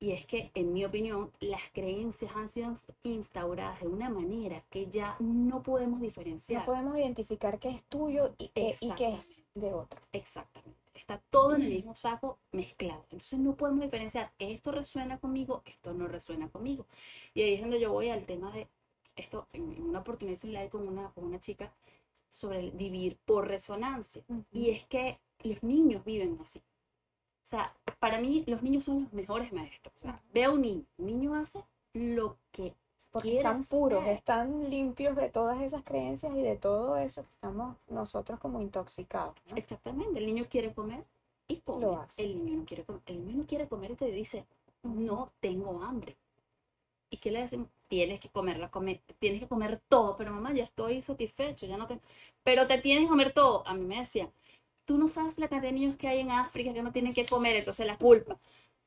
Y 0.00 0.10
es 0.12 0.26
que, 0.26 0.50
en 0.54 0.72
mi 0.74 0.84
opinión, 0.84 1.30
las 1.40 1.62
creencias 1.72 2.36
han 2.36 2.48
sido 2.50 2.74
instauradas 3.04 3.80
de 3.80 3.88
una 3.88 4.10
manera 4.10 4.62
que 4.68 4.86
ya 4.90 5.16
no 5.20 5.62
podemos 5.62 6.00
No 6.00 6.04
diferenciar. 6.04 6.66
podemos 6.66 6.98
identificar 6.98 7.58
qué 7.58 7.70
es 7.70 7.84
tuyo 7.84 8.34
y, 8.36 8.48
qué- 8.48 8.76
y 8.80 8.90
qué 8.96 9.14
es 9.14 9.44
de 9.54 9.72
otro. 9.72 9.98
Exactamente. 10.12 10.81
Está 10.94 11.18
todo 11.18 11.54
en 11.54 11.62
el 11.62 11.68
mismo 11.70 11.94
saco 11.94 12.38
mezclado. 12.52 13.02
Entonces 13.04 13.38
no 13.38 13.56
podemos 13.56 13.82
diferenciar, 13.82 14.32
esto 14.38 14.72
resuena 14.72 15.18
conmigo, 15.18 15.62
esto 15.64 15.94
no 15.94 16.06
resuena 16.06 16.48
conmigo. 16.48 16.86
Y 17.34 17.42
ahí 17.42 17.54
es 17.54 17.60
donde 17.60 17.80
yo 17.80 17.92
voy 17.92 18.10
al 18.10 18.26
tema 18.26 18.50
de 18.52 18.68
esto, 19.16 19.46
en, 19.52 19.82
una 19.82 20.00
oportunidad 20.00 20.36
hice 20.36 20.46
un 20.46 20.52
live 20.54 20.68
con 20.68 20.88
una, 20.88 21.10
con 21.10 21.24
una 21.24 21.40
chica 21.40 21.72
sobre 22.28 22.60
el 22.60 22.70
vivir 22.72 23.18
por 23.24 23.48
resonancia. 23.48 24.24
Y 24.50 24.70
es 24.70 24.84
que 24.86 25.18
los 25.42 25.62
niños 25.62 26.04
viven 26.04 26.38
así. 26.40 26.58
O 26.58 27.44
sea, 27.44 27.74
para 27.98 28.20
mí 28.20 28.44
los 28.46 28.62
niños 28.62 28.84
son 28.84 29.02
los 29.04 29.12
mejores 29.12 29.52
maestros. 29.52 29.94
O 29.96 29.98
sea, 29.98 30.22
ve 30.32 30.44
a 30.44 30.50
un 30.50 30.62
niño, 30.62 30.84
un 30.96 31.06
niño 31.06 31.34
hace 31.34 31.64
lo 31.92 32.38
que 32.50 32.74
Porque 33.12 33.28
quiere 33.28 33.38
están 33.40 33.62
puros, 33.64 34.06
están 34.06 34.70
limpios 34.70 35.16
de 35.16 35.28
todas 35.28 35.60
esas 35.62 35.82
creencias 35.82 36.34
y 36.34 36.40
de 36.42 36.56
todo 36.56 36.96
eso 36.96 37.22
que 37.22 37.28
estamos 37.30 37.76
nosotros 37.88 38.40
como 38.40 38.60
intoxicados. 38.60 39.34
¿no? 39.50 39.56
Exactamente, 39.56 40.18
el 40.18 40.26
niño 40.26 40.44
quiere 40.48 40.72
comer 40.72 41.04
y 41.46 41.56
come. 41.58 41.82
Lo 41.86 42.00
hace. 42.00 42.24
El 42.24 42.44
niño 42.44 42.58
no 42.58 42.64
quiere 42.64 42.84
comer, 42.84 43.02
el 43.06 43.24
niño 43.26 43.38
no 43.38 43.46
quiere 43.46 43.68
comer 43.68 43.90
y 43.92 43.96
te 43.96 44.10
dice, 44.10 44.46
no 44.82 45.30
tengo 45.40 45.82
hambre. 45.82 46.16
¿Y 47.10 47.18
qué 47.18 47.30
le 47.30 47.42
decimos? 47.42 47.68
Tienes 47.88 48.20
que 48.20 48.30
comerla, 48.30 48.70
come, 48.70 49.02
tienes 49.18 49.40
que 49.40 49.48
comer 49.48 49.78
todo, 49.88 50.16
pero 50.16 50.32
mamá, 50.32 50.52
ya 50.54 50.64
estoy 50.64 51.02
satisfecho, 51.02 51.66
ya 51.66 51.76
no 51.76 51.86
tengo. 51.86 52.00
Pero 52.42 52.66
te 52.66 52.78
tienes 52.78 53.04
que 53.04 53.10
comer 53.10 53.32
todo. 53.34 53.62
A 53.66 53.74
mí 53.74 53.84
me 53.84 54.00
decían, 54.00 54.30
tú 54.86 54.96
no 54.98 55.08
sabes 55.08 55.38
la 55.38 55.48
cantidad 55.48 55.72
de 55.72 55.78
niños 55.78 55.96
que 55.96 56.08
hay 56.08 56.20
en 56.20 56.30
África 56.30 56.72
que 56.72 56.82
no 56.82 56.92
tienen 56.92 57.12
que 57.14 57.26
comer, 57.26 57.56
entonces 57.56 57.86
la 57.86 57.98
culpa. 57.98 58.38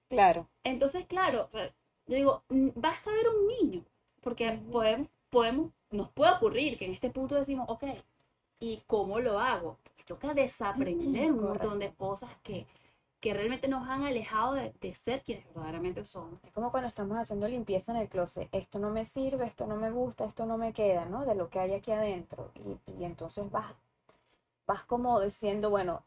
Claro. 0.10 0.48
Entonces, 0.64 1.06
claro, 1.06 1.46
o 1.46 1.52
sea, 1.52 1.68
yo 2.08 2.16
digo, 2.16 2.44
"Mm, 2.50 2.70
basta 2.76 3.12
ver 3.12 3.28
un 3.30 3.48
niño, 3.48 3.86
porque 4.26 4.60
podemos, 4.72 5.08
podemos, 5.30 5.72
nos 5.92 6.10
puede 6.10 6.32
ocurrir 6.32 6.80
que 6.80 6.86
en 6.86 6.94
este 6.94 7.12
punto 7.12 7.36
decimos, 7.36 7.70
ok, 7.70 7.84
¿y 8.60 8.82
cómo 8.88 9.20
lo 9.20 9.40
hago? 9.40 9.78
Porque 9.84 10.04
toca 10.04 10.34
desaprender 10.34 11.32
un 11.32 11.44
montón 11.44 11.78
de 11.78 11.94
cosas 11.94 12.32
que, 12.42 12.66
que 13.20 13.36
realmente 13.36 13.68
nos 13.68 13.88
han 13.88 14.04
alejado 14.04 14.54
de, 14.56 14.74
de 14.82 14.94
ser 14.96 15.22
quienes 15.22 15.46
verdaderamente 15.54 16.04
somos. 16.06 16.44
Es 16.44 16.50
como 16.50 16.72
cuando 16.72 16.88
estamos 16.88 17.20
haciendo 17.20 17.48
limpieza 17.48 17.92
en 17.92 18.00
el 18.00 18.10
closet. 18.10 18.50
Esto 18.52 18.80
no 18.80 18.90
me 18.90 19.06
sirve, 19.06 19.46
esto 19.46 19.68
no 19.68 19.76
me 19.76 19.92
gusta, 19.92 20.26
esto 20.26 20.48
no 20.48 20.58
me 20.58 20.74
queda, 20.74 21.06
¿no? 21.06 21.24
De 21.24 21.36
lo 21.36 21.52
que 21.52 21.60
hay 21.60 21.74
aquí 21.74 21.92
adentro. 21.92 22.52
Y, 22.56 22.80
y 23.00 23.04
entonces 23.04 23.52
vas, 23.52 23.76
vas 24.66 24.86
como 24.86 25.22
diciendo, 25.22 25.70
bueno, 25.70 26.04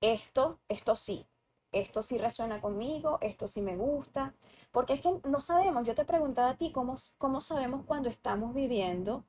esto, 0.00 0.58
esto 0.66 0.96
sí, 0.96 1.24
esto 1.72 2.02
sí 2.02 2.18
resuena 2.18 2.60
conmigo, 2.60 3.18
esto 3.20 3.48
sí 3.48 3.62
me 3.62 3.76
gusta. 3.76 4.34
Porque 4.72 4.94
es 4.94 5.00
que 5.00 5.10
no 5.28 5.40
sabemos, 5.40 5.86
yo 5.86 5.94
te 5.94 6.04
preguntaba 6.04 6.50
a 6.50 6.56
ti, 6.56 6.72
¿cómo, 6.72 6.96
cómo 7.18 7.40
sabemos 7.40 7.84
cuando 7.86 8.08
estamos 8.08 8.54
viviendo 8.54 9.24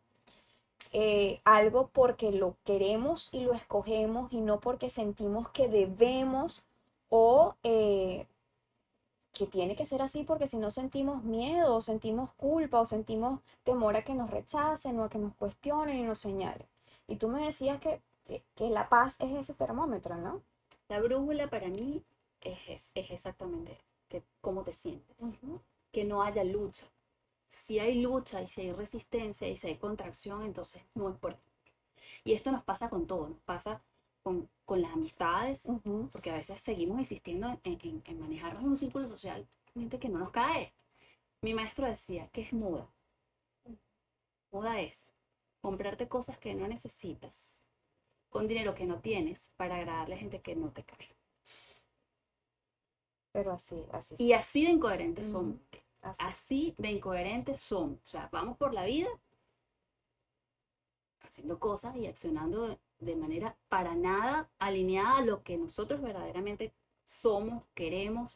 eh, 0.92 1.40
algo 1.46 1.90
porque 1.94 2.32
lo 2.32 2.56
queremos 2.64 3.30
y 3.32 3.42
lo 3.42 3.54
escogemos 3.54 4.34
y 4.34 4.42
no 4.42 4.60
porque 4.60 4.90
sentimos 4.90 5.50
que 5.50 5.68
debemos 5.68 6.64
o 7.10 7.56
eh, 7.64 8.26
que 9.34 9.46
tiene 9.46 9.76
que 9.76 9.86
ser 9.86 10.02
así 10.02 10.24
porque 10.24 10.48
si 10.48 10.58
no 10.58 10.72
sentimos 10.72 11.24
miedo 11.24 11.76
o 11.76 11.82
sentimos 11.82 12.32
culpa 12.34 12.80
o 12.82 12.86
sentimos 12.86 13.40
temor 13.64 13.96
a 13.96 14.04
que 14.04 14.16
nos 14.16 14.32
rechacen 14.32 15.00
o 15.00 15.04
a 15.04 15.10
que 15.10 15.20
nos 15.20 15.36
cuestionen 15.36 15.98
y 15.98 16.04
nos 16.04 16.20
señalen. 16.20 16.68
Y 17.08 17.18
tú 17.18 17.28
me 17.28 17.46
decías 17.46 17.80
que, 17.80 18.02
que, 18.26 18.44
que 18.56 18.70
la 18.70 18.90
paz 18.90 19.16
es 19.20 19.32
ese 19.34 19.54
termómetro, 19.54 20.16
¿no? 20.18 20.42
La 20.90 21.00
brújula 21.00 21.50
para 21.50 21.68
mí 21.68 22.04
es, 22.42 22.92
es, 22.96 23.12
exactamente 23.12 23.78
que, 24.10 24.24
cómo 24.42 24.64
te 24.64 24.74
sientes, 24.74 25.18
que 25.92 26.04
no 26.06 26.24
haya 26.24 26.44
lucha. 26.44 26.86
Si 27.48 27.80
hay 27.80 28.02
lucha 28.02 28.42
y 28.42 28.48
si 28.48 28.62
hay 28.62 28.74
resistencia 28.74 29.48
y 29.50 29.58
si 29.58 29.68
hay 29.68 29.78
contracción, 29.78 30.44
entonces 30.44 30.84
no 30.96 31.10
es 31.10 31.18
por. 31.18 31.38
Y 32.24 32.34
esto 32.34 32.52
nos 32.52 32.64
pasa 32.64 32.90
con 32.90 33.08
todo, 33.08 33.30
nos 33.30 33.40
pasa 33.42 33.82
con, 34.24 34.50
con 34.66 34.82
las 34.82 34.94
amistades, 34.94 35.64
porque 36.12 36.32
a 36.32 36.36
veces 36.36 36.62
seguimos 36.62 37.00
insistiendo 37.00 37.50
en, 37.64 37.80
en- 37.84 38.04
en 38.06 38.20
manejarnos 38.22 38.64
en 38.64 38.70
un 38.70 38.78
círculo 38.78 39.10
social, 39.10 39.48
gente 39.74 40.00
que 40.00 40.10
no 40.10 40.20
nos 40.20 40.32
cae. 40.32 40.74
Mi 41.42 41.54
maestro 41.56 41.88
decía 41.88 42.30
que 42.32 42.42
es 42.42 42.54
muda. 42.54 42.90
Muda 44.52 44.80
es 44.80 45.16
comprarte 45.60 46.08
cosas 46.08 46.38
que 46.38 46.54
no 46.54 46.68
necesitas 46.68 47.66
con 48.30 48.48
dinero 48.48 48.76
que 48.76 48.86
no 48.86 49.02
tienes 49.02 49.54
para 49.58 49.78
agradarle 49.78 50.16
a 50.16 50.20
gente 50.20 50.42
que 50.42 50.56
no 50.56 50.72
te 50.74 50.84
cae. 50.86 51.18
Pero 53.40 53.54
así, 53.54 53.86
así. 53.94 54.16
Y 54.20 54.34
así 54.34 54.66
de 54.66 54.72
incoherentes 54.72 55.30
Ujú. 55.30 55.34
somos. 55.34 55.56
así. 56.02 56.24
Así 56.26 56.76
de 56.78 56.92
incoherentes 56.92 57.62
somos. 57.62 57.98
O 58.04 58.08
sea, 58.08 58.28
vamos 58.34 58.58
por 58.58 58.74
la 58.74 58.84
vida 58.84 59.08
haciendo 61.22 61.58
cosas 61.58 61.96
y 61.96 62.08
accionando 62.08 62.68
de, 62.68 62.80
de 63.00 63.16
manera 63.16 63.56
para 63.70 63.96
nada 63.96 64.50
alineada 64.60 65.20
a 65.20 65.26
lo 65.26 65.42
que 65.44 65.58
nosotros 65.58 66.02
verdaderamente 66.02 66.74
somos, 67.06 67.64
queremos. 67.74 68.36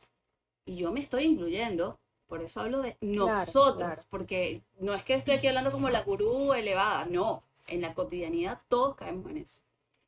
Y 0.66 0.78
yo 0.78 0.94
me 0.94 1.02
estoy 1.02 1.26
incluyendo, 1.26 2.00
por 2.28 2.42
eso 2.42 2.62
hablo 2.62 2.82
de 2.82 2.96
nosotros, 3.02 3.76
claro. 3.76 4.02
porque 4.10 4.64
no 4.80 4.94
es 4.94 5.04
que 5.04 5.16
estoy 5.16 5.36
aquí 5.36 5.48
hablando 5.48 5.74
como 5.74 5.90
la 5.90 6.04
gurú 6.04 6.54
elevada, 6.54 7.06
no. 7.06 7.44
En 7.68 7.82
la 7.82 7.94
cotidianidad 7.94 8.58
todos 8.70 8.96
caemos 8.96 9.30
en 9.32 9.38
eso. 9.38 9.62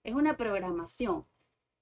Es 0.04 0.14
una 0.14 0.38
programación. 0.38 1.25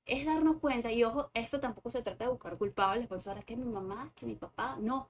Es 0.06 0.26
darnos 0.26 0.58
cuenta, 0.60 0.92
y 0.92 1.04
ojo, 1.04 1.30
esto 1.34 1.60
tampoco 1.60 1.90
se 1.90 2.02
trata 2.02 2.26
de 2.26 2.32
buscar 2.32 2.58
culpables, 2.58 3.08
por 3.08 3.18
eso 3.18 3.30
ahora 3.30 3.40
es 3.42 3.46
que 3.46 3.58
mi 3.58 3.66
mamá, 3.66 4.12
que 4.16 4.26
mi 4.26 4.36
papá, 4.36 4.78
no. 4.80 5.10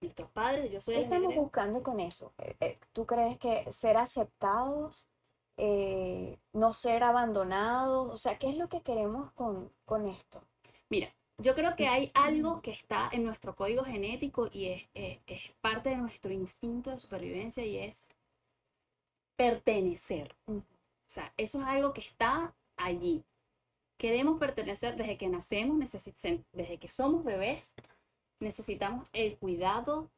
Nuestros 0.00 0.30
padres, 0.30 0.70
yo 0.72 0.80
soy 0.80 0.94
¿Qué 0.96 1.00
estamos 1.02 1.34
buscando 1.34 1.82
con 1.82 2.00
eso? 2.00 2.32
Eh, 2.38 2.56
eh, 2.60 2.78
¿Tú 2.92 3.06
crees 3.06 3.38
que 3.38 3.70
ser 3.72 3.96
aceptados, 3.96 5.08
eh, 5.56 6.38
no 6.52 6.72
ser 6.72 7.02
abandonados? 7.04 8.12
O 8.12 8.16
sea, 8.18 8.38
¿qué 8.38 8.50
es 8.50 8.56
lo 8.58 8.68
que 8.68 8.82
queremos 8.82 9.32
con, 9.32 9.70
con 9.84 10.06
esto? 10.06 10.42
Mira, 10.90 11.08
yo 11.38 11.54
creo 11.54 11.76
que 11.76 11.88
hay 11.88 12.10
algo 12.14 12.60
que 12.62 12.70
está 12.72 13.08
en 13.12 13.24
nuestro 13.24 13.56
código 13.56 13.84
genético 13.84 14.48
y 14.52 14.66
es, 14.68 14.88
es- 14.94 15.20
es 15.26 15.52
parte 15.60 15.90
de 15.90 15.96
nuestro 15.96 16.32
instinto 16.32 16.90
de 16.90 16.98
supervivencia 16.98 17.64
y 17.64 17.78
es 17.78 18.08
pertenecer. 19.36 20.36
O 20.46 20.60
sea, 21.06 21.32
eso 21.38 21.60
es 21.60 21.66
algo 21.66 21.92
que 21.94 22.02
está 22.02 22.54
allí. 22.76 23.24
Queremos 23.98 24.38
pertenecer 24.38 24.96
desde 24.96 25.18
que 25.18 25.28
nacemos, 25.28 25.78
desde 26.52 26.78
que 26.78 26.88
somos 26.88 27.24
bebés, 27.24 27.74
necesitamos 28.40 29.08
el 29.12 29.36
cuidado 29.36 30.10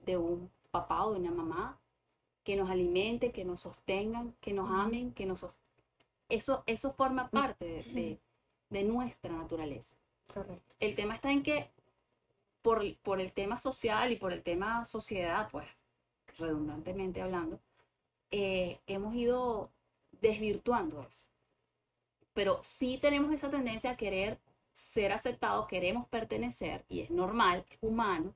de 0.00 0.16
un 0.18 0.50
papá 0.70 1.04
o 1.06 1.12
de 1.14 1.20
una 1.20 1.30
mamá 1.30 1.80
que 2.44 2.56
nos 2.56 2.68
alimente, 2.68 3.30
que 3.30 3.44
nos 3.44 3.60
sostengan, 3.60 4.32
que 4.40 4.52
nos 4.52 4.70
amen, 4.70 5.12
que 5.12 5.24
nos 5.26 5.40
Eso, 6.28 6.62
eso 6.66 6.90
forma 6.90 7.28
parte 7.28 7.64
de- 7.66 7.82
de- 7.94 8.20
de 8.68 8.84
nuestra 8.84 9.32
naturaleza. 9.32 9.96
Correcto. 10.34 10.74
El 10.78 10.94
tema 10.94 11.14
está 11.14 11.30
en 11.32 11.42
que 11.42 11.70
por, 12.60 12.82
por 12.98 13.20
el 13.20 13.32
tema 13.32 13.58
social 13.58 14.12
y 14.12 14.16
por 14.16 14.32
el 14.34 14.42
tema 14.42 14.84
sociedad, 14.84 15.48
pues 15.50 15.66
redundantemente 16.36 17.22
hablando, 17.22 17.60
eh, 18.30 18.78
hemos 18.86 19.14
ido 19.14 19.70
desvirtuando 20.20 21.00
eso. 21.02 21.30
Pero 22.38 22.60
sí 22.62 22.98
tenemos 23.02 23.32
esa 23.32 23.50
tendencia 23.50 23.90
a 23.90 23.96
querer 23.96 24.38
ser 24.72 25.10
aceptados, 25.12 25.66
queremos 25.66 26.06
pertenecer 26.06 26.84
y 26.88 27.00
es 27.00 27.10
normal, 27.10 27.64
es 27.68 27.78
humano. 27.80 28.32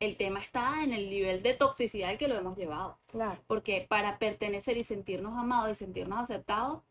El 0.00 0.18
tema 0.18 0.38
está 0.38 0.84
en 0.84 0.92
el 0.92 1.08
nivel 1.08 1.42
de 1.42 1.54
toxicidad 1.54 2.10
al 2.10 2.18
que 2.18 2.28
lo 2.28 2.34
hemos 2.36 2.58
llevado. 2.58 2.98
Claro. 3.10 3.40
Porque 3.46 3.86
para 3.88 4.18
pertenecer 4.18 4.76
y 4.76 4.84
sentirnos 4.84 5.34
amados 5.38 5.70
y 5.72 5.74
sentirnos 5.76 6.18
aceptados, 6.20 6.82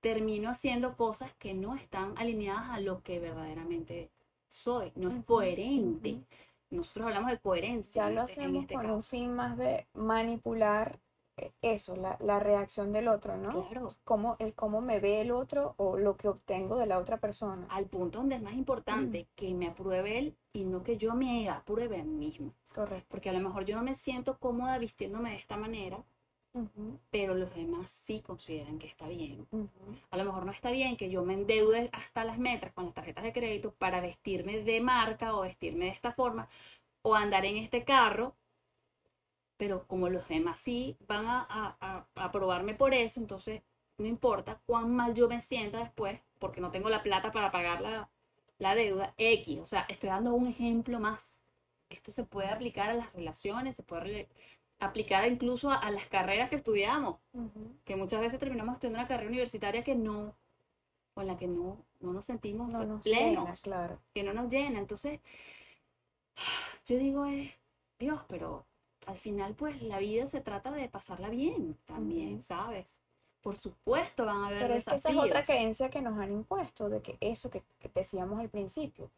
termino 0.00 0.50
haciendo 0.50 0.96
cosas 0.96 1.32
que 1.38 1.54
no 1.54 1.76
están 1.76 2.12
alineadas 2.18 2.70
a 2.70 2.80
lo 2.80 3.04
que 3.04 3.20
verdaderamente 3.20 4.10
soy. 4.48 4.90
No 4.96 5.10
es 5.12 5.24
coherente. 5.24 6.24
Nosotros 6.70 7.06
hablamos 7.06 7.30
de 7.30 7.38
coherencia 7.38 8.08
Ya 8.08 8.10
lo 8.10 8.22
este- 8.24 8.32
en 8.32 8.40
hacemos 8.48 8.62
este 8.64 8.74
con 8.74 8.86
un 8.90 8.96
caso. 8.96 9.08
fin 9.10 9.32
más 9.32 9.56
de 9.56 9.86
manipular 9.94 10.98
eso, 11.62 11.96
la, 11.96 12.16
la 12.20 12.38
reacción 12.40 12.92
del 12.92 13.08
otro, 13.08 13.36
¿no? 13.36 13.50
Claro, 13.52 13.92
Cómo, 14.04 14.36
el 14.38 14.54
cómo 14.54 14.80
me 14.80 15.00
ve 15.00 15.20
el 15.20 15.30
otro 15.30 15.74
o 15.76 15.96
lo 15.96 16.16
que 16.16 16.28
obtengo 16.28 16.76
de 16.78 16.86
la 16.86 16.98
otra 16.98 17.16
persona. 17.18 17.66
al 17.70 17.86
punto 17.86 18.18
donde 18.18 18.36
es 18.36 18.42
más 18.42 18.54
importante 18.54 19.26
que 19.36 19.54
me 19.54 19.68
apruebe 19.68 20.18
él 20.18 20.36
y 20.52 20.64
no 20.64 20.82
que 20.82 20.96
yo 20.96 21.14
me 21.14 21.48
apruebe 21.48 22.00
a 22.00 22.04
mí 22.04 22.14
mismo. 22.26 22.50
Correcto. 22.74 23.06
Porque 23.10 23.30
a 23.30 23.32
lo 23.32 23.40
mejor 23.40 23.64
yo 23.64 23.76
no 23.76 23.82
me 23.82 23.94
siento 23.94 24.38
cómoda 24.38 24.78
vistiéndome 24.78 25.30
de 25.30 25.36
esta 25.36 25.56
manera, 25.56 25.98
Ujú, 26.52 26.98
pero 27.10 27.34
los 27.34 27.54
demás 27.54 27.90
sí 27.90 28.20
consideran 28.20 28.78
que 28.78 28.86
está 28.86 29.08
bien. 29.08 29.46
A 30.10 30.16
lo 30.16 30.24
mejor 30.24 30.44
no 30.46 30.52
está 30.52 30.70
bien 30.70 30.96
que 30.96 31.10
yo 31.10 31.24
me 31.24 31.34
endeude 31.34 31.90
hasta 31.92 32.24
las 32.24 32.38
metras 32.38 32.72
con 32.72 32.86
las 32.86 32.94
tarjetas 32.94 33.24
de 33.24 33.32
crédito 33.32 33.72
para 33.78 34.00
vestirme 34.00 34.58
de 34.60 34.80
marca 34.80 35.34
o 35.36 35.42
vestirme 35.42 35.86
de 35.86 35.90
esta 35.92 36.12
forma 36.12 36.48
o 37.02 37.14
andar 37.14 37.44
en 37.46 37.56
este 37.56 37.84
carro, 37.84 38.36
pero 39.60 39.86
como 39.88 40.10
los 40.10 40.28
demás 40.28 40.58
sí 40.60 40.96
van 41.08 41.26
a, 41.28 41.46
a- 41.50 42.06
aprobarme 42.16 42.74
por 42.74 42.94
eso, 42.94 43.20
entonces 43.20 43.62
no 43.98 44.06
importa 44.08 44.60
cuán 44.66 44.96
mal 44.96 45.14
yo 45.14 45.28
me 45.28 45.40
sienta 45.42 45.78
después, 45.80 46.20
porque 46.40 46.62
no 46.62 46.72
tengo 46.72 46.90
la 46.90 47.04
plata 47.04 47.32
para 47.32 47.52
pagar 47.52 47.80
la, 47.82 48.10
la 48.58 48.74
deuda, 48.76 49.14
X, 49.18 49.60
o 49.60 49.66
sea, 49.66 49.86
estoy 49.90 50.10
dando 50.10 50.34
un 50.34 50.48
ejemplo 50.48 51.00
más. 51.00 51.42
Esto 51.90 52.12
se 52.12 52.24
puede 52.24 52.48
aplicar 52.50 52.90
a 52.90 52.94
las 52.94 53.12
relaciones, 53.14 53.76
se 53.76 53.84
puede 53.84 54.28
aplicar 54.80 55.30
incluso 55.30 55.70
a, 55.70 55.76
a 55.76 55.90
las 55.92 56.06
carreras 56.08 56.50
que 56.50 56.56
estudiamos 56.56 57.18
que 57.84 57.96
muchas 57.96 58.20
veces 58.20 58.40
terminamos 58.40 58.74
estudiando 58.74 59.00
una 59.00 59.08
carrera 59.08 59.30
universitaria 59.30 59.84
que 59.84 59.94
no, 59.96 60.36
con 61.14 61.26
la 61.26 61.36
que 61.38 61.48
no, 61.48 61.84
no 62.00 62.12
nos 62.14 62.24
sentimos 62.26 62.68
No 62.70 62.84
nos 62.84 63.02
plenos, 63.02 63.44
llena, 63.44 63.56
claro. 63.58 63.98
que 64.14 64.22
no 64.24 64.32
nos 64.34 64.50
llena. 64.52 64.78
Entonces, 64.80 65.20
yo 66.86 66.98
digo, 66.98 67.24
es, 67.26 67.50
Dios, 67.98 68.20
pero 68.28 68.66
al 69.10 69.16
final, 69.18 69.54
pues 69.54 69.82
la 69.82 69.98
vida 69.98 70.28
se 70.28 70.40
trata 70.40 70.70
de 70.70 70.88
pasarla 70.88 71.28
bien 71.28 71.76
también. 71.86 72.42
¿sabes? 72.42 73.00
Por 73.42 73.56
supuesto 73.56 74.24
van 74.26 74.36
a 74.44 74.46
haber 74.48 74.62
Pero 74.62 74.74
es 74.74 74.84
que 74.84 74.94
esa 74.96 75.08
es 75.08 75.14
desafíos. 75.14 75.26
otra 75.30 75.42
creencia 75.44 75.90
que 75.90 76.02
nos 76.02 76.18
han 76.18 76.32
impuesto, 76.32 76.88
de 76.88 77.00
que 77.02 77.16
eso 77.20 77.50
que, 77.50 77.62
que 77.78 77.88
decíamos 77.94 78.38
al 78.38 78.48
principio, 78.50 79.10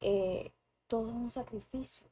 eh, 0.00 0.52
todo 0.88 1.08
es 1.08 1.14
un 1.14 1.30
sacrificio. 1.30 2.06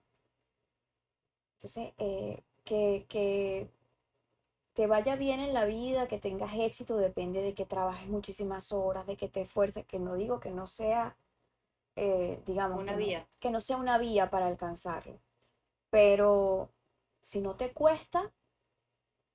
Entonces, 1.56 1.92
eh, 1.98 2.40
que, 2.64 3.04
que 3.08 3.68
te 4.74 4.86
vaya 4.86 5.16
bien 5.16 5.40
en 5.40 5.52
la 5.54 5.64
vida, 5.64 6.06
que 6.08 6.18
tengas 6.18 6.54
éxito, 6.54 6.96
depende 6.96 7.42
de 7.42 7.52
que 7.54 7.66
trabajes 7.66 8.08
muchísimas 8.08 8.72
horas, 8.72 9.06
de 9.06 9.16
que 9.16 9.28
te 9.28 9.42
esfuerces, 9.42 9.84
que 9.86 9.98
no 9.98 10.14
digo 10.14 10.40
que 10.40 10.50
no 10.50 10.66
sea, 10.66 11.16
eh, 11.96 12.42
digamos, 12.46 12.78
Una 12.80 12.92
que 12.92 12.98
no- 12.98 13.06
vía. 13.06 13.26
que 13.40 13.50
no 13.50 13.60
sea 13.60 13.76
una 13.76 13.98
vía 13.98 14.30
para 14.30 14.46
alcanzarlo. 14.46 15.18
Pero 15.90 16.70
si 17.30 17.40
no 17.40 17.52
te 17.54 17.72
cuesta, 17.72 18.20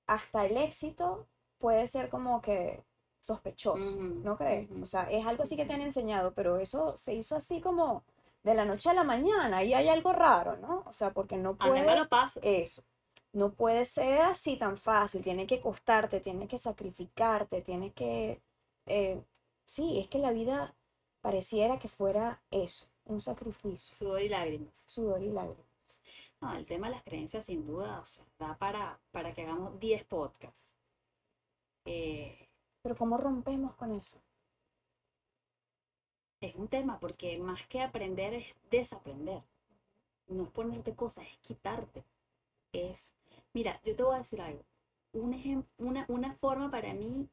hasta 0.07 0.45
el 0.45 0.57
éxito 0.57 1.27
puede 1.57 1.87
ser 1.87 2.09
como 2.09 2.41
que 2.41 2.83
sospechoso. 3.19 3.77
¿No 4.23 4.37
crees? 4.37 4.69
O 4.81 4.85
sea, 4.85 5.03
es 5.11 5.25
algo 5.25 5.43
así 5.43 5.55
que 5.55 5.65
te 5.65 5.73
han 5.73 5.81
enseñado, 5.81 6.33
pero 6.33 6.57
eso 6.57 6.95
se 6.97 7.13
hizo 7.13 7.35
así 7.35 7.61
como 7.61 8.03
de 8.43 8.53
la 8.55 8.65
noche 8.65 8.89
a 8.89 8.93
la 8.93 9.03
mañana 9.03 9.63
y 9.63 9.73
hay 9.73 9.87
algo 9.87 10.11
raro, 10.11 10.57
¿no? 10.57 10.83
O 10.85 10.93
sea, 10.93 11.11
porque 11.11 11.37
no 11.37 11.55
puede 11.55 11.95
lo 11.95 12.09
paso. 12.09 12.39
eso. 12.43 12.83
No 13.31 13.53
puede 13.53 13.85
ser 13.85 14.21
así 14.21 14.57
tan 14.57 14.77
fácil, 14.77 15.23
tiene 15.23 15.47
que 15.47 15.59
costarte, 15.59 16.19
tiene 16.19 16.47
que 16.47 16.57
sacrificarte, 16.57 17.61
tiene 17.61 17.91
que... 17.91 18.41
eh, 18.85 19.23
sí, 19.65 19.99
es 19.99 20.07
que 20.07 20.19
la 20.19 20.31
vida 20.31 20.75
pareciera 21.21 21.79
que 21.79 21.87
fuera 21.87 22.41
eso, 22.51 22.85
un 23.05 23.21
sacrificio, 23.21 23.95
Sudor 23.95 24.21
y 24.21 24.29
lágrimas. 24.29 24.73
sudor 24.87 25.21
y 25.21 25.31
lágrimas. 25.31 25.72
No, 26.43 26.53
el 26.53 26.67
tema 26.67 26.87
de 26.89 26.95
las 26.95 27.03
creencias, 27.03 27.45
sin 27.45 27.65
duda, 27.65 27.99
o 28.01 28.05
sea, 28.05 28.25
da 28.37 28.57
para, 28.57 28.99
para 29.11 29.33
que 29.33 29.43
hagamos 29.43 29.79
10 29.79 30.03
podcasts. 30.03 30.77
Eh, 31.85 32.49
Pero 32.81 32.97
¿cómo 32.97 33.15
rompemos 33.17 33.75
con 33.77 33.93
eso? 33.93 34.21
es 36.41 36.53
un 36.53 36.67
tema 36.67 36.99
porque 36.99 37.39
más 37.39 37.65
que 37.65 37.81
aprender 37.81 38.35
es 38.35 38.45
desaprender. 38.69 39.41
No 40.27 40.43
es 40.43 40.49
ponerte 40.51 40.95
cosas, 40.95 41.25
es 41.27 41.37
quitarte. 41.39 42.03
Es, 42.73 43.15
mira, 43.53 43.81
yo 43.85 43.95
te 43.95 44.03
voy 44.03 44.15
a 44.15 44.19
decir 44.19 44.41
algo. 44.41 44.63
Un 45.13 45.33
ejem- 45.33 45.65
una, 45.79 46.05
una 46.09 46.33
forma 46.35 46.71
para 46.71 46.93
mí 46.93 47.29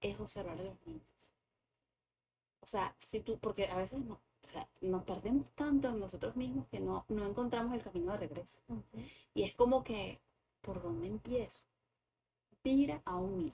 es 0.00 0.20
observar 0.20 0.58
a 0.60 0.64
los 0.64 0.76
niños. 0.86 1.06
O 2.60 2.66
sea, 2.68 2.94
si 2.98 3.18
tú, 3.20 3.36
porque 3.40 3.66
a 3.66 3.76
veces 3.78 3.98
no, 4.04 4.20
o 4.42 4.46
sea, 4.46 4.68
nos 4.80 5.04
perdemos 5.04 5.50
tanto 5.52 5.88
en 5.88 6.00
nosotros 6.00 6.36
mismos 6.36 6.66
que 6.68 6.80
no, 6.80 7.04
no 7.08 7.26
encontramos 7.26 7.74
el 7.74 7.82
camino 7.82 8.12
de 8.12 8.18
regreso. 8.18 8.62
Y 9.34 9.42
es 9.42 9.54
como 9.54 9.82
que, 9.82 10.20
¿por 10.60 10.82
dónde 10.82 11.06
empiezo? 11.06 11.66
Mira 12.64 13.00
a 13.04 13.16
un 13.16 13.38
niño. 13.38 13.52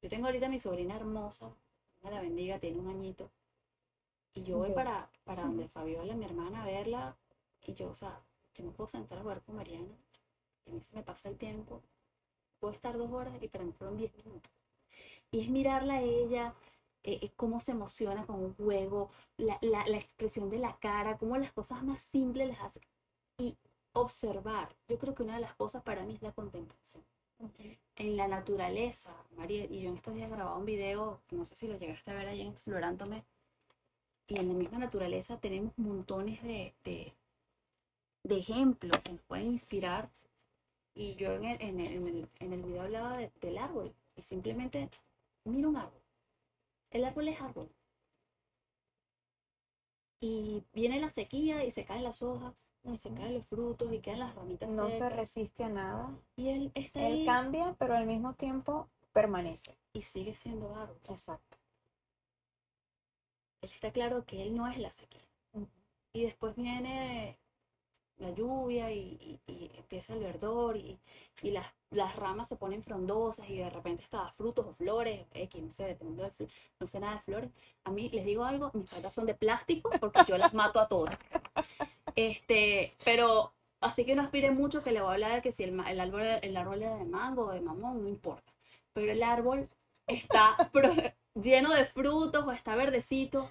Yo 0.00 0.08
tengo 0.08 0.26
ahorita 0.26 0.46
a 0.46 0.48
mi 0.48 0.58
sobrina 0.58 0.96
hermosa, 0.96 1.54
Dios 2.00 2.12
la 2.12 2.20
bendiga, 2.20 2.58
tiene 2.58 2.80
un 2.80 2.88
añito. 2.88 3.30
Y 4.34 4.42
yo 4.42 4.58
voy 4.58 4.72
para, 4.72 5.08
para 5.24 5.44
donde 5.44 5.68
Fabiola, 5.68 6.14
mi 6.14 6.24
hermana, 6.24 6.62
a 6.62 6.66
verla. 6.66 7.16
Y 7.64 7.74
yo, 7.74 7.90
o 7.90 7.94
sea, 7.94 8.20
yo 8.54 8.64
me 8.64 8.72
puedo 8.72 8.88
sentar 8.88 9.18
a 9.18 9.22
jugar 9.22 9.42
con 9.42 9.56
Mariana. 9.56 9.94
Y 10.66 10.70
a 10.70 10.74
mí 10.74 10.80
se 10.80 10.96
me 10.96 11.02
pasa 11.02 11.28
el 11.28 11.36
tiempo. 11.36 11.82
Puedo 12.58 12.74
estar 12.74 12.96
dos 12.96 13.10
horas 13.12 13.34
y 13.40 13.48
para 13.48 13.64
mí 13.64 13.72
fueron 13.72 13.96
diez 13.96 14.12
minutos. 14.16 14.50
Y 15.30 15.40
es 15.40 15.48
mirarla 15.48 15.94
a 15.94 16.02
ella, 16.02 16.54
eh, 17.04 17.18
eh, 17.22 17.32
cómo 17.36 17.60
se 17.60 17.72
emociona 17.72 18.26
con 18.26 18.36
un 18.36 18.54
juego, 18.54 19.08
la, 19.36 19.58
la, 19.62 19.86
la 19.86 19.96
expresión 19.98 20.50
de 20.50 20.58
la 20.58 20.76
cara, 20.78 21.18
cómo 21.18 21.36
las 21.36 21.52
cosas 21.52 21.82
más 21.84 22.02
simples 22.02 22.48
las 22.48 22.60
hace. 22.60 22.80
Y 23.38 23.56
observar. 23.92 24.68
Yo 24.88 24.98
creo 24.98 25.14
que 25.14 25.22
una 25.22 25.34
de 25.34 25.40
las 25.40 25.54
cosas 25.54 25.82
para 25.82 26.02
mí 26.04 26.14
es 26.14 26.22
la 26.22 26.32
contemplación. 26.32 27.04
en 27.96 28.16
la 28.16 28.28
naturaleza, 28.28 29.14
María, 29.36 29.64
y 29.64 29.82
yo 29.82 29.88
en 29.90 29.96
estos 29.96 30.14
días 30.14 30.30
grababa 30.30 30.56
un 30.56 30.64
video, 30.64 31.20
no 31.32 31.44
sé 31.44 31.56
si 31.56 31.68
lo 31.68 31.76
llegaste 31.76 32.10
a 32.10 32.14
ver 32.14 32.28
ahí 32.28 32.40
en 32.40 32.48
Explorándome, 32.48 33.24
y 34.28 34.38
en 34.38 34.48
la 34.48 34.54
misma 34.54 34.78
naturaleza 34.78 35.38
tenemos 35.40 35.72
montones 35.76 36.42
de, 36.42 36.74
de, 36.84 37.12
de 38.22 38.36
ejemplos 38.38 39.00
que 39.02 39.12
nos 39.12 39.22
pueden 39.22 39.48
inspirar. 39.48 40.08
Y 40.94 41.14
yo 41.14 41.32
en 41.32 41.44
el, 41.44 41.62
en 41.62 41.80
el, 41.80 41.92
en 41.94 42.06
el, 42.06 42.28
en 42.40 42.52
el 42.52 42.62
video 42.62 42.82
hablaba 42.82 43.16
de- 43.16 43.32
del 43.40 43.58
árbol, 43.58 43.92
y 44.16 44.22
simplemente 44.22 44.88
mira 45.44 45.68
un 45.68 45.76
árbol. 45.76 46.01
El 46.92 47.04
árbol 47.04 47.28
es 47.28 47.40
árbol. 47.40 47.70
Y 50.20 50.62
viene 50.72 51.00
la 51.00 51.10
sequía 51.10 51.64
y 51.64 51.70
se 51.72 51.84
caen 51.84 52.04
las 52.04 52.22
hojas, 52.22 52.74
y 52.84 52.96
se 52.96 53.12
caen 53.12 53.34
los 53.34 53.46
frutos, 53.46 53.92
y 53.92 53.98
quedan 53.98 54.20
las 54.20 54.34
ramitas 54.34 54.68
No 54.68 54.88
se 54.88 55.08
resiste 55.08 55.64
a 55.64 55.68
nada. 55.68 56.16
Y 56.36 56.48
él 56.48 56.70
está 56.74 57.00
Él 57.00 57.14
ahí 57.14 57.26
cambia, 57.26 57.74
pero 57.78 57.96
al 57.96 58.06
mismo 58.06 58.34
tiempo 58.34 58.88
permanece. 59.12 59.76
y 59.94 60.02
sigue 60.02 60.34
siendo 60.34 60.74
árbol. 60.76 60.98
Exacto. 61.08 61.56
Él 63.62 63.70
está 63.70 63.90
claro 63.90 64.24
que 64.24 64.42
él 64.42 64.54
no 64.54 64.68
es 64.68 64.78
la 64.78 64.90
sequía. 64.90 65.26
Y 66.12 66.24
después 66.24 66.54
viene 66.56 67.38
la 68.22 68.30
lluvia 68.30 68.90
y, 68.92 69.40
empieza 69.76 70.14
el 70.14 70.20
verdor 70.20 70.76
y, 70.76 70.98
las, 71.42 72.16
ramas 72.16 72.48
se 72.48 72.56
ponen 72.56 72.82
frondosas 72.82 73.50
y 73.50 73.58
de 73.58 73.68
repente 73.68 74.02
está 74.02 74.26
frutos 74.28 74.66
o 74.66 74.72
flores, 74.72 75.26
no 75.60 75.70
sé, 75.70 75.84
dependiendo 75.84 76.30
no 76.80 76.86
sé 76.86 77.00
nada 77.00 77.16
de 77.16 77.20
flores. 77.20 77.50
A 77.84 77.90
mí 77.90 78.08
les 78.08 78.24
digo 78.24 78.44
algo, 78.44 78.70
mis 78.74 78.88
plantas 78.88 79.14
son 79.14 79.26
de 79.26 79.34
plástico 79.34 79.90
porque 80.00 80.20
yo 80.26 80.38
las 80.38 80.54
mato 80.54 80.80
a 80.80 80.88
todas. 80.88 81.18
Este, 82.14 82.92
pero 83.04 83.52
así 83.80 84.04
que 84.04 84.14
no 84.14 84.22
aspire 84.22 84.50
mucho 84.50 84.82
que 84.82 84.92
le 84.92 85.00
voy 85.00 85.10
a 85.10 85.14
hablar 85.14 85.34
de 85.34 85.42
que 85.42 85.52
si 85.52 85.64
el, 85.64 85.78
árbol, 85.80 86.22
el 86.22 86.56
árbol 86.56 86.82
era 86.82 86.96
de 86.96 87.04
mango 87.04 87.46
o 87.46 87.52
de 87.52 87.60
mamón, 87.60 88.02
no 88.02 88.08
importa. 88.08 88.52
Pero 88.92 89.12
el 89.12 89.22
árbol 89.22 89.68
está 90.06 90.56
lleno 91.34 91.70
de 91.72 91.86
frutos 91.86 92.46
o 92.46 92.52
está 92.52 92.76
verdecito 92.76 93.50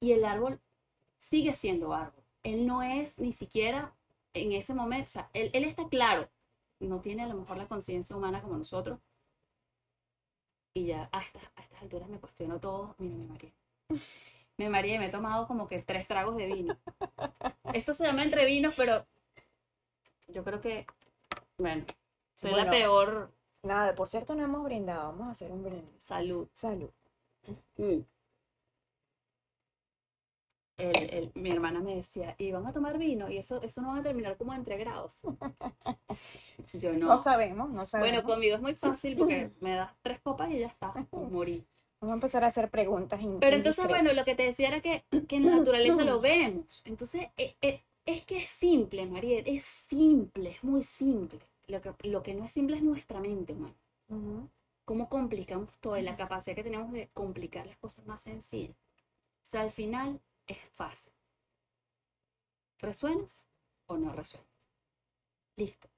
y 0.00 0.12
el 0.12 0.24
árbol 0.24 0.60
sigue 1.18 1.52
siendo 1.52 1.92
árbol. 1.92 2.25
Él 2.46 2.66
no 2.66 2.82
es 2.82 3.18
ni 3.18 3.32
siquiera 3.32 3.94
en 4.32 4.52
ese 4.52 4.72
momento, 4.74 5.06
o 5.08 5.12
sea, 5.12 5.30
él, 5.34 5.50
él 5.52 5.64
está 5.64 5.88
claro, 5.88 6.30
no 6.80 7.00
tiene 7.00 7.24
a 7.24 7.26
lo 7.28 7.34
mejor 7.34 7.56
la 7.56 7.66
conciencia 7.66 8.16
humana 8.16 8.40
como 8.42 8.56
nosotros. 8.56 9.00
Y 10.74 10.86
ya 10.86 11.08
a 11.10 11.22
estas, 11.22 11.42
a 11.56 11.62
estas 11.62 11.82
alturas 11.82 12.08
me 12.08 12.20
cuestiono 12.20 12.60
todo. 12.60 12.94
Mira, 12.98 13.16
me 13.16 13.26
mareé. 13.26 13.52
Me 14.58 14.68
mareé 14.68 14.94
y 14.94 14.98
me 14.98 15.06
he 15.06 15.10
tomado 15.10 15.46
como 15.46 15.66
que 15.66 15.82
tres 15.82 16.06
tragos 16.06 16.36
de 16.36 16.46
vino. 16.46 16.78
Esto 17.72 17.94
se 17.94 18.04
llama 18.04 18.22
entre 18.22 18.44
vinos, 18.46 18.74
pero 18.76 19.06
yo 20.28 20.44
creo 20.44 20.60
que, 20.60 20.86
bueno, 21.58 21.84
soy 22.34 22.54
la 22.54 22.56
Bueno. 22.64 22.70
peor 22.70 23.32
Nada, 23.62 23.94
por 23.94 24.08
cierto, 24.08 24.34
no 24.34 24.44
hemos 24.44 24.64
brindado. 24.64 25.12
Vamos 25.12 25.28
a 25.28 25.30
hacer 25.32 25.50
un 25.52 25.62
brindis. 25.62 26.02
salud. 26.02 26.48
Salud. 26.52 26.90
El- 30.78 31.10
el- 31.10 31.32
mi 31.34 31.50
hermana 31.50 31.80
me 31.80 31.94
decía, 31.96 32.34
y 32.38 32.52
van 32.52 32.66
a 32.66 32.72
tomar 32.72 32.98
vino, 32.98 33.30
y 33.30 33.38
eso, 33.38 33.60
eso 33.62 33.80
no 33.82 33.88
va 33.88 33.98
a 33.98 34.02
terminar 34.02 34.36
como 34.36 34.54
entre 34.54 34.76
grados. 34.76 35.20
Yo 36.72 36.92
no. 36.92 37.06
No 37.08 37.18
sabemos, 37.18 37.70
no 37.70 37.86
sabemos. 37.86 38.12
bueno, 38.12 38.26
conmigo 38.28 38.56
es 38.56 38.62
muy 38.62 38.74
fácil 38.74 39.16
porque 39.16 39.50
me 39.60 39.74
das 39.74 39.92
tres 40.02 40.20
copas 40.20 40.50
y 40.50 40.58
ya 40.58 40.66
está, 40.66 40.92
morí. 41.12 41.64
Vamos 42.00 42.12
a 42.12 42.16
empezar 42.16 42.44
a 42.44 42.48
hacer 42.48 42.70
preguntas. 42.70 43.20
Pero 43.40 43.56
entonces, 43.56 43.86
bueno, 43.88 44.12
lo 44.12 44.24
que 44.24 44.34
te 44.34 44.42
decía 44.44 44.68
era 44.68 44.80
que, 44.80 45.04
que 45.26 45.36
en 45.36 45.46
la 45.46 45.56
naturaleza 45.56 46.04
lo 46.04 46.20
vemos. 46.20 46.82
Entonces, 46.84 47.28
eh, 47.36 47.56
eh, 47.62 47.80
es 48.04 48.24
que 48.26 48.38
es 48.38 48.50
simple, 48.50 49.06
María, 49.06 49.40
es 49.44 49.64
simple, 49.64 50.50
es 50.50 50.62
muy 50.62 50.82
simple. 50.82 51.40
Lo 51.68 51.80
que, 51.80 51.92
lo 52.08 52.22
que 52.22 52.34
no 52.34 52.44
es 52.44 52.52
simple 52.52 52.76
es 52.76 52.82
nuestra 52.82 53.18
mente, 53.20 53.54
humana. 53.54 53.74
Ujú. 54.08 54.48
cómo 54.84 55.08
complicamos 55.08 55.78
todo 55.80 55.96
y 55.98 56.02
la 56.02 56.14
capacidad 56.14 56.54
que 56.54 56.62
tenemos 56.62 56.92
de 56.92 57.08
complicar 57.08 57.66
las 57.66 57.76
cosas 57.76 58.06
más 58.06 58.20
sencillas. 58.22 58.76
O 59.42 59.46
sea, 59.48 59.62
al 59.62 59.72
final 59.72 60.20
es 60.46 60.58
fácil. 60.72 61.12
¿Resuenas 62.78 63.48
o 63.86 63.96
no 63.96 64.12
resuenas? 64.12 64.46
Listo. 65.56 65.88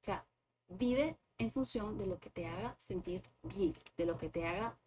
O 0.00 0.04
sea, 0.04 0.24
vive 0.68 1.18
en 1.38 1.50
función 1.50 1.98
de 1.98 2.06
lo 2.06 2.18
que 2.18 2.30
te 2.30 2.46
haga 2.46 2.74
sentir 2.78 3.22
bien, 3.42 3.72
de 3.96 4.06
lo 4.06 4.16
que 4.18 4.28
te 4.28 4.46
haga 4.46 4.78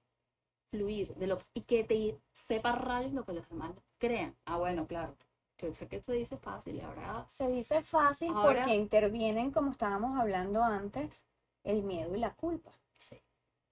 fluir, 0.69 1.13
de 1.15 1.27
lo 1.27 1.39
y 1.53 1.62
que 1.62 1.84
te 1.84 2.17
sepa 2.31 2.71
rayos 2.71 3.13
lo 3.13 3.23
que 3.25 3.34
los 3.34 3.47
demás 3.49 3.71
crean. 3.97 4.36
Ah, 4.45 4.57
bueno, 4.57 4.88
claro. 4.88 5.15
Yo 5.57 5.73
sé 5.75 5.88
que 5.88 5.97
eso 5.97 6.13
dice 6.13 6.38
fácil, 6.38 6.77
la 6.77 6.88
verdad. 6.88 7.27
Se 7.27 7.47
dice 7.47 7.84
fácil 7.84 8.29
Ahora- 8.34 8.62
porque 8.63 8.75
intervienen, 8.75 9.51
como 9.51 9.71
estábamos 9.71 10.19
hablando 10.19 10.63
antes, 10.63 11.27
el 11.63 11.84
miedo 11.84 12.15
y 12.15 12.19
la 12.19 12.34
culpa. 12.34 12.71
Sí. 12.93 13.21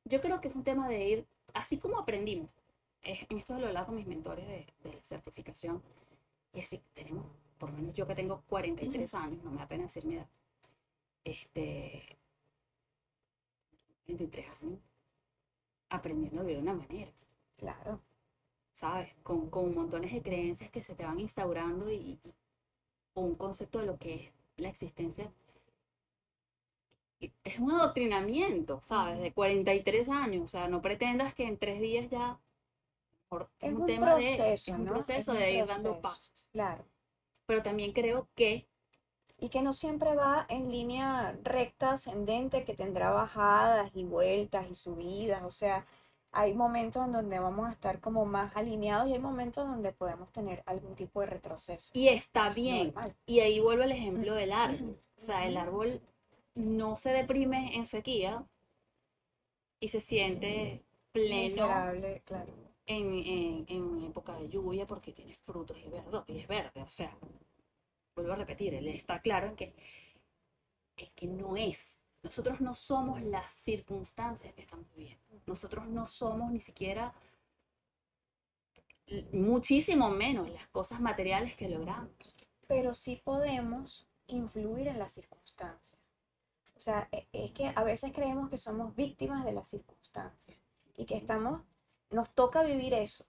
Yo 0.05 0.21
creo 0.21 0.39
que 0.39 0.49
es 0.49 0.55
un 0.55 0.63
tema 0.63 0.88
de 0.88 1.07
ir, 1.07 1.27
así 1.53 1.77
como 1.79 1.97
aprendimos, 1.97 2.53
en 3.03 3.38
esto 3.38 3.59
lo 3.59 3.67
hablaba 3.67 3.85
con 3.88 3.95
mis 3.95 4.07
mentores 4.07 4.47
de, 4.47 4.65
de 4.83 5.01
certificación, 5.03 5.81
y 6.53 6.62
así 6.62 6.81
tenemos, 6.93 7.25
por 7.59 7.71
lo 7.71 7.77
menos 7.77 7.95
yo 7.95 8.07
que 8.07 8.15
tengo 8.15 8.43
43 8.49 9.13
años, 9.15 9.43
no 9.43 9.51
me 9.51 9.59
da 9.59 9.67
pena 9.67 9.83
decir 9.85 10.05
mi 10.05 10.15
edad, 10.15 10.29
este, 11.25 12.17
23 14.07 14.45
años, 14.62 14.79
aprendiendo 15.89 16.41
a 16.41 16.43
vivir 16.43 16.57
de 16.57 16.63
una 16.63 16.73
manera, 16.73 17.12
Claro. 17.57 17.99
¿sabes? 18.73 19.13
Con, 19.23 19.49
con 19.51 19.75
montones 19.75 20.13
de 20.13 20.21
creencias 20.23 20.71
que 20.71 20.81
se 20.83 20.95
te 20.95 21.05
van 21.05 21.19
instaurando 21.19 21.91
y, 21.91 22.19
y- 22.23 22.35
un 23.15 23.35
concepto 23.35 23.79
de 23.79 23.88
lo 23.88 23.97
que 23.99 24.15
es 24.15 24.31
la 24.57 24.69
existencia. 24.69 25.31
Es 27.43 27.59
un 27.59 27.71
adoctrinamiento, 27.71 28.81
¿sabes? 28.81 29.19
De 29.21 29.31
43 29.31 30.09
años. 30.09 30.43
O 30.43 30.47
sea, 30.47 30.67
no 30.67 30.81
pretendas 30.81 31.33
que 31.33 31.45
en 31.45 31.57
tres 31.57 31.79
días 31.79 32.09
ya. 32.09 32.39
Por- 33.29 33.49
Es 33.61 33.73
un 33.73 33.85
tema 33.85 34.15
de. 34.15 34.35
proceso, 34.35 34.71
Es 34.73 34.79
un 34.79 34.85
proceso 34.85 35.19
Es 35.19 35.27
un 35.29 35.35
de 35.37 35.53
ir 35.53 35.65
dando 35.65 36.01
pasos. 36.01 36.47
Claro. 36.51 36.83
Pero 37.45 37.63
también 37.63 37.93
creo 37.93 38.27
que. 38.35 38.67
Y 39.41 39.47
que 39.47 39.61
no 39.61 39.71
siempre 39.71 40.15
va 40.15 40.45
en 40.49 40.69
línea 40.69 41.37
recta, 41.43 41.91
ascendente, 41.93 42.65
que 42.65 42.73
tendrá 42.73 43.11
bajadas 43.11 43.89
y 43.93 44.03
vueltas 44.03 44.69
y 44.69 44.75
subidas. 44.75 45.43
O 45.43 45.51
sea, 45.51 45.85
hay 46.31 46.53
momentos 46.53 47.05
en 47.05 47.13
donde 47.13 47.39
vamos 47.39 47.69
a 47.69 47.71
estar 47.71 48.01
como 48.01 48.25
más 48.25 48.53
alineados 48.57 49.07
y 49.07 49.13
hay 49.13 49.19
momentos 49.19 49.65
donde 49.65 49.93
podemos 49.93 50.29
tener 50.33 50.61
algún 50.65 50.93
tipo 50.95 51.21
de 51.21 51.27
retroceso. 51.27 51.89
Y 51.93 52.09
está 52.09 52.49
bien. 52.49 52.87
Normal. 52.87 53.15
Y 53.25 53.39
ahí 53.39 53.61
vuelvo 53.61 53.83
al 53.83 53.93
ejemplo 53.93 54.35
del 54.35 54.51
árbol. 54.51 54.99
O 55.15 55.21
sea, 55.25 55.47
el 55.47 55.55
árbol 55.55 56.01
no 56.55 56.97
se 56.97 57.11
deprime 57.11 57.75
en 57.77 57.85
sequía 57.87 58.43
y 59.79 59.87
se 59.87 60.01
siente 60.01 60.83
pleno 61.13 61.43
Miserable, 61.43 62.21
claro. 62.25 62.51
En, 62.97 63.06
en- 63.13 63.65
en 63.69 64.04
época 64.12 64.34
de 64.39 64.49
lluvia 64.49 64.86
porque 64.86 65.13
tiene 65.13 65.36
frutos 65.36 65.78
y, 65.86 65.89
verdo, 65.89 66.25
y 66.28 66.39
es 66.39 66.47
verde. 66.47 66.82
O 66.82 66.89
sea, 66.89 67.12
vuelvo 68.15 68.34
a 68.34 68.38
repetir, 68.38 68.73
él 68.75 68.88
está 68.89 69.19
claro 69.21 69.47
en 69.47 69.56
que, 69.56 69.75
en 70.97 71.10
que 71.15 71.28
no 71.28 71.56
es. 71.58 72.02
Nosotros 72.21 72.62
no 72.62 72.75
somos 72.75 73.21
las 73.23 73.52
circunstancias 73.52 74.54
que 74.54 74.62
estamos 74.62 74.88
viviendo. 74.95 75.41
Nosotros 75.47 75.88
no 75.88 76.06
somos 76.06 76.52
ni 76.52 76.60
siquiera, 76.60 77.13
muchísimo 79.34 80.10
menos 80.10 80.49
las 80.49 80.67
cosas 80.67 80.99
materiales 81.02 81.56
que 81.56 81.69
logramos. 81.69 82.12
pero 82.67 82.93
sí 82.93 83.19
podemos 83.25 84.08
influir 84.28 84.88
en 84.88 84.99
las 84.99 85.13
circunstancias. 85.13 85.99
O 86.75 86.80
sea, 86.80 87.10
e- 87.12 87.28
es 87.34 87.52
que 87.52 87.67
a 87.75 87.84
veces 87.84 88.12
creemos 88.13 88.49
que 88.49 88.58
somos 88.58 88.95
víctimas 88.95 89.43
de 89.45 89.54
las 89.54 89.67
circunstancias 89.69 90.58
y 90.97 91.06
que 91.06 91.15
estamos, 91.15 91.63
nos 92.10 92.30
toca 92.30 92.63
vivir 92.63 92.93
eso. 92.93 93.26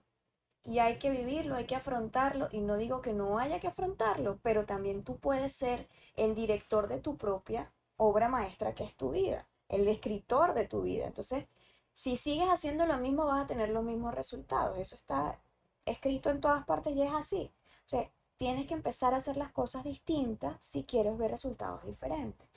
Y 0.64 0.79
hay 0.79 0.99
que 0.99 1.11
vivirlo, 1.11 1.57
hay 1.57 1.66
que 1.66 1.77
afrontarlo. 1.77 2.49
Y 2.53 2.61
no 2.61 2.77
digo 2.77 3.01
que 3.01 3.12
no 3.12 3.38
haya 3.38 3.61
que 3.61 3.69
afrontarlo, 3.69 4.38
pero 4.43 4.66
también 4.66 5.05
tú 5.05 5.19
puedes 5.19 5.53
ser 5.53 5.87
el 6.16 6.35
director 6.35 6.88
de 6.88 7.01
tu 7.01 7.16
propia 7.16 7.73
obra 7.97 8.29
maestra 8.29 8.75
que 8.75 8.85
es 8.85 8.97
tu 8.97 9.11
vida, 9.11 9.47
el 9.69 9.87
escritor 9.88 10.55
de 10.55 10.66
tu 10.66 10.83
vida. 10.83 11.07
Entonces, 11.07 11.47
si 11.93 12.16
sigues 12.16 12.49
haciendo 12.49 12.87
lo 12.87 12.99
mismo, 12.99 13.27
vas 13.27 13.45
a 13.45 13.47
tener 13.47 13.71
los 13.71 13.85
mismos 13.85 14.14
resultados. 14.14 14.79
Eso 14.79 14.95
está 14.95 15.38
escrito 15.87 16.31
en 16.31 16.40
todas 16.40 16.64
partes 16.64 16.95
y 16.97 17.03
es 17.03 17.12
así. 17.12 17.51
O 17.87 17.88
sea, 17.88 18.11
tienes 18.37 18.66
que 18.66 18.75
empezar 18.75 19.12
a 19.14 19.19
hacer 19.19 19.37
las 19.37 19.53
cosas 19.53 19.85
distintas 19.85 20.57
si 20.62 20.85
quieres 20.85 21.19
ver 21.19 21.31
resultados 21.31 21.85
diferentes. 21.85 22.49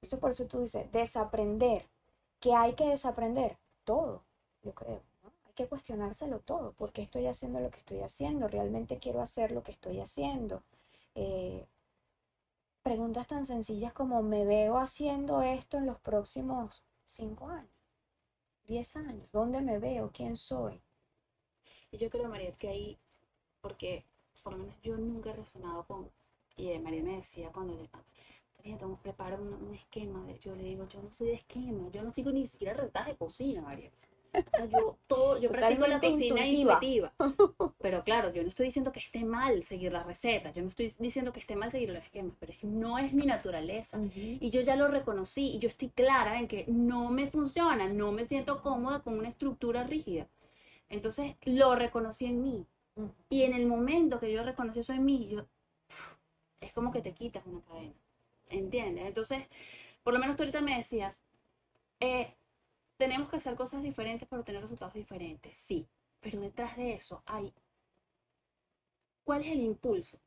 Eso 0.00 0.20
por 0.20 0.30
eso 0.30 0.46
tú 0.46 0.60
dices, 0.60 0.90
desaprender. 0.92 1.82
¿Qué 2.38 2.54
hay 2.54 2.74
que 2.74 2.88
desaprender? 2.88 3.56
Todo, 3.84 4.22
yo 4.62 4.72
creo. 4.74 5.02
Que 5.56 5.66
cuestionárselo 5.66 6.38
todo. 6.38 6.72
¿Por 6.72 6.92
qué 6.92 7.02
estoy 7.02 7.26
haciendo 7.26 7.60
lo 7.60 7.70
que 7.70 7.78
estoy 7.78 8.00
haciendo? 8.02 8.46
¿Realmente 8.46 8.98
quiero 8.98 9.20
hacer 9.20 9.50
lo 9.50 9.62
que 9.64 9.72
estoy 9.72 9.98
haciendo? 10.00 10.62
Eh, 11.16 11.66
preguntas 12.82 13.26
tan 13.26 13.46
sencillas 13.46 13.92
como, 13.92 14.22
¿me 14.22 14.44
veo 14.44 14.78
haciendo 14.78 15.42
esto 15.42 15.78
en 15.78 15.86
los 15.86 15.98
próximos 15.98 16.84
cinco 17.04 17.48
años? 17.48 17.90
¿Diez 18.68 18.96
años? 18.96 19.32
¿Dónde 19.32 19.60
me 19.62 19.78
veo? 19.78 20.10
¿Quién 20.12 20.36
soy? 20.36 20.80
Y 21.90 21.98
yo 21.98 22.10
creo, 22.10 22.28
María, 22.28 22.52
que 22.52 22.68
ahí, 22.68 22.98
porque 23.60 24.04
por 24.42 24.52
lo 24.52 24.58
menos 24.60 24.80
yo 24.82 24.96
nunca 24.96 25.30
he 25.30 25.32
resonado 25.32 25.82
con, 25.84 26.10
y 26.56 26.68
eh, 26.68 26.78
María 26.78 27.02
me 27.02 27.16
decía 27.16 27.50
cuando 27.50 27.88
tengo 28.62 28.96
prepara 28.96 29.36
un, 29.36 29.52
un 29.54 29.74
esquema. 29.74 30.26
Yo 30.42 30.54
le 30.54 30.64
digo, 30.64 30.86
yo 30.88 31.00
no 31.00 31.10
soy 31.10 31.28
de 31.28 31.34
esquema, 31.34 31.88
yo 31.90 32.02
no 32.02 32.12
sigo 32.12 32.30
ni 32.30 32.46
siquiera 32.46 32.74
recetas 32.74 33.06
de 33.06 33.16
cocina, 33.16 33.62
María. 33.62 33.90
O 34.32 34.50
sea, 34.50 34.66
yo 34.66 34.98
todo, 35.06 35.40
yo 35.40 35.50
practico 35.50 35.86
la 35.86 36.00
cocina 36.00 36.46
intuitiva. 36.46 36.74
intuitiva. 36.74 37.14
Pero 37.80 38.02
claro, 38.02 38.32
yo 38.32 38.42
no 38.42 38.48
estoy 38.48 38.66
diciendo 38.66 38.92
que 38.92 39.00
esté 39.00 39.24
mal 39.24 39.62
seguir 39.62 39.92
las 39.92 40.06
recetas, 40.06 40.54
yo 40.54 40.62
no 40.62 40.68
estoy 40.68 40.92
diciendo 40.98 41.32
que 41.32 41.40
esté 41.40 41.56
mal 41.56 41.70
seguir 41.70 41.90
los 41.90 42.02
esquemas, 42.02 42.34
pero 42.38 42.52
es 42.52 42.58
que 42.58 42.66
no 42.66 42.98
es 42.98 43.12
mi 43.12 43.26
naturaleza. 43.26 43.98
Y 44.14 44.50
yo 44.50 44.60
ya 44.60 44.76
lo 44.76 44.88
reconocí 44.88 45.52
y 45.52 45.58
yo 45.58 45.68
estoy 45.68 45.88
clara 45.88 46.38
en 46.38 46.48
que 46.48 46.64
no 46.68 47.10
me 47.10 47.30
funciona, 47.30 47.88
no 47.88 48.12
me 48.12 48.24
siento 48.24 48.62
cómoda 48.62 49.00
con 49.00 49.18
una 49.18 49.28
estructura 49.28 49.84
rígida. 49.84 50.26
Entonces 50.88 51.36
lo 51.44 51.74
reconocí 51.74 52.26
en 52.26 52.42
mí. 52.42 52.66
Y 53.28 53.42
en 53.42 53.52
el 53.52 53.66
momento 53.66 54.18
que 54.18 54.32
yo 54.32 54.42
reconocí 54.42 54.80
eso 54.80 54.92
en 54.92 55.04
mí, 55.04 55.28
yo, 55.28 55.46
es 56.60 56.72
como 56.72 56.92
que 56.92 57.02
te 57.02 57.12
quitas 57.12 57.44
una 57.46 57.60
cadena. 57.62 57.94
¿Entiendes? 58.48 59.06
Entonces, 59.06 59.44
por 60.02 60.14
lo 60.14 60.20
menos 60.20 60.36
tú 60.36 60.42
ahorita 60.42 60.60
me 60.60 60.76
decías, 60.76 61.24
eh, 62.00 62.32
tenemos 62.98 63.28
que 63.30 63.36
hacer 63.36 63.56
cosas 63.56 63.82
diferentes 63.82 64.28
para 64.28 64.40
obtener 64.40 64.62
resultados 64.62 64.94
diferentes. 64.94 65.56
Sí, 65.56 65.88
pero 66.20 66.40
detrás 66.40 66.76
de 66.76 66.94
eso 66.94 67.22
hay, 67.26 67.52
¿cuál 69.24 69.42
es 69.42 69.48
el 69.52 69.60
impulso? 69.60 70.18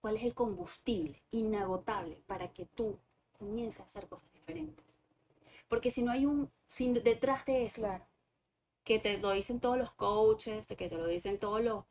¿Cuál 0.00 0.16
es 0.16 0.22
el 0.24 0.34
combustible 0.34 1.20
inagotable 1.32 2.22
para 2.26 2.52
que 2.52 2.66
tú 2.66 2.98
comiences 3.38 3.80
a 3.80 3.84
hacer 3.84 4.06
cosas 4.08 4.32
diferentes? 4.32 4.98
Porque 5.68 5.90
si 5.90 6.02
no 6.02 6.12
hay 6.12 6.26
un, 6.26 6.50
si 6.66 6.92
detrás 6.92 7.46
de 7.46 7.66
eso, 7.66 7.82
Claro. 7.82 8.06
que 8.84 8.98
te 8.98 9.18
lo 9.18 9.30
dicen 9.32 9.60
todos 9.60 9.78
los 9.78 9.92
coaches, 9.92 10.66
que 10.68 10.88
te 10.88 10.96
lo 10.96 11.06
dicen 11.06 11.38
todos 11.38 11.62
los 11.62 11.84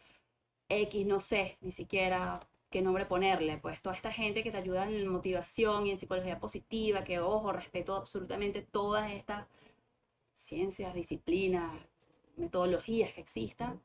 X, 0.69 1.05
no 1.07 1.19
sé, 1.19 1.57
ni 1.61 1.71
siquiera 1.71 2.41
qué 2.73 2.81
nombre 2.81 3.05
ponerle, 3.05 3.57
pues 3.59 3.81
toda 3.81 3.95
esta 3.95 4.11
gente 4.11 4.43
que 4.43 4.51
te 4.51 4.57
ayuda 4.57 4.89
en 4.89 5.07
motivación 5.07 5.87
y 5.87 5.91
en 5.91 5.97
psicología 5.99 6.39
positiva, 6.41 7.03
que 7.05 7.19
ojo, 7.21 7.53
respeto 7.53 7.95
absolutamente 7.95 8.61
todas 8.63 9.11
estas 9.11 9.47
ciencias, 10.35 10.93
disciplinas, 10.95 11.71
metodologías 12.37 13.13
que 13.13 13.21
existan. 13.21 13.81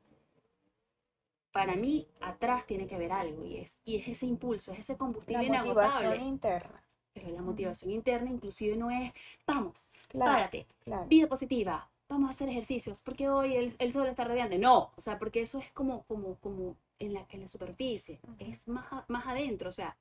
Para 1.52 1.74
mí, 1.76 2.08
atrás 2.20 2.66
tiene 2.66 2.86
que 2.86 2.94
haber 2.94 3.12
algo 3.12 3.44
y 3.44 3.56
es, 3.58 3.80
y 3.84 3.96
es 3.96 4.08
ese 4.08 4.26
impulso, 4.26 4.72
es 4.72 4.80
ese 4.80 4.92
La 4.94 4.98
combustible 4.98 5.46
motivación 5.46 6.16
inagotable. 6.16 6.16
interna. 6.20 6.82
Pero 7.12 7.30
la 7.30 7.42
motivación 7.42 7.90
interna 7.90 8.30
inclusive 8.30 8.76
no 8.76 8.90
es, 8.90 9.12
vamos, 9.46 9.90
Claro, 10.08 10.32
párate, 10.32 10.66
claro. 10.84 11.08
vida 11.08 11.26
positiva, 11.28 11.90
vamos 12.08 12.30
a 12.30 12.32
hacer 12.32 12.48
ejercicios, 12.48 13.00
porque 13.00 13.28
hoy 13.28 13.56
el, 13.56 13.74
el 13.78 13.92
sol 13.92 14.06
está 14.06 14.24
radiante. 14.24 14.58
No, 14.58 14.92
o 14.96 15.00
sea, 15.00 15.18
porque 15.18 15.40
eso 15.42 15.58
es 15.58 15.70
como, 15.72 16.04
como, 16.04 16.36
como 16.36 16.76
en 16.98 17.14
la, 17.14 17.26
en 17.30 17.40
la 17.42 17.48
superficie, 17.48 18.20
es 18.38 18.68
más, 18.68 18.86
más 19.08 19.26
adentro, 19.26 19.70
o 19.70 19.72
sea, 19.72 19.96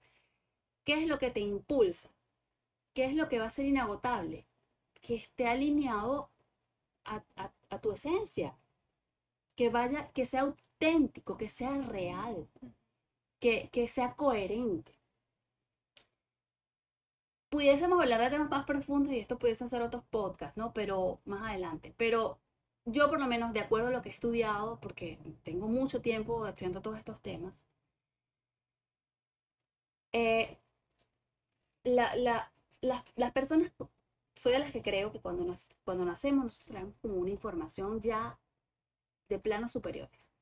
¿qué 0.86 0.96
es 1.02 1.08
lo 1.08 1.20
que 1.20 1.32
te 1.32 1.42
impulsa? 1.42 2.10
¿Qué 2.94 3.06
es 3.06 3.16
lo 3.16 3.30
que 3.30 3.40
va 3.40 3.48
a 3.48 3.52
ser 3.52 3.66
inagotable? 3.66 4.46
Que 5.02 5.16
esté 5.16 5.48
alineado 5.48 6.30
a, 7.06 7.24
a- 7.38 7.54
a 7.72 7.82
tu 7.82 7.92
esencia, 7.94 8.58
que 9.58 9.68
vaya, 9.70 10.02
que 10.16 10.26
sea 10.26 10.42
auténtico, 10.44 11.36
que 11.38 11.50
sea 11.50 11.76
real, 11.98 12.48
que, 13.42 13.70
que 13.74 13.88
sea 13.88 14.16
coherente. 14.16 14.94
Pudiésemos 17.50 18.00
hablar 18.02 18.22
de 18.22 18.30
temas 18.30 18.50
más 18.50 18.66
profundos 18.66 19.12
y 19.14 19.20
esto 19.20 19.38
pudiesen 19.38 19.68
ser 19.68 19.82
otros 19.82 20.04
podcasts, 20.10 20.56
¿no? 20.58 20.72
Pero 20.74 21.20
más 21.26 21.42
adelante. 21.50 21.94
Pero 21.98 22.40
yo 22.88 23.08
por 23.10 23.20
lo 23.20 23.28
menos, 23.28 23.54
de 23.54 23.60
acuerdo 23.60 23.90
a 23.90 23.92
lo 23.92 24.02
que 24.02 24.10
he 24.10 24.12
estudiado, 24.14 24.80
porque 24.82 25.20
tengo 25.44 25.68
mucho 25.68 26.02
tiempo 26.02 26.48
estudiando 26.48 26.82
todos 26.82 26.98
estos 26.98 27.22
temas, 27.22 27.68
eh, 30.12 30.58
la- 31.84 32.16
la- 32.16 32.52
las, 32.82 33.04
las 33.16 33.32
personas, 33.32 33.72
soy 34.36 34.52
de 34.54 34.60
las 34.60 34.72
que 34.72 34.82
creo 34.84 35.12
que 35.12 35.20
cuando, 35.22 35.44
nac- 35.44 35.76
cuando 35.84 36.06
nacemos 36.06 36.44
nosotros 36.46 36.68
traemos 36.68 36.96
como 37.02 37.16
una 37.16 37.32
información 37.32 38.00
ya 38.02 38.40
de 39.30 39.40
planos 39.40 39.72
superiores. 39.74 40.34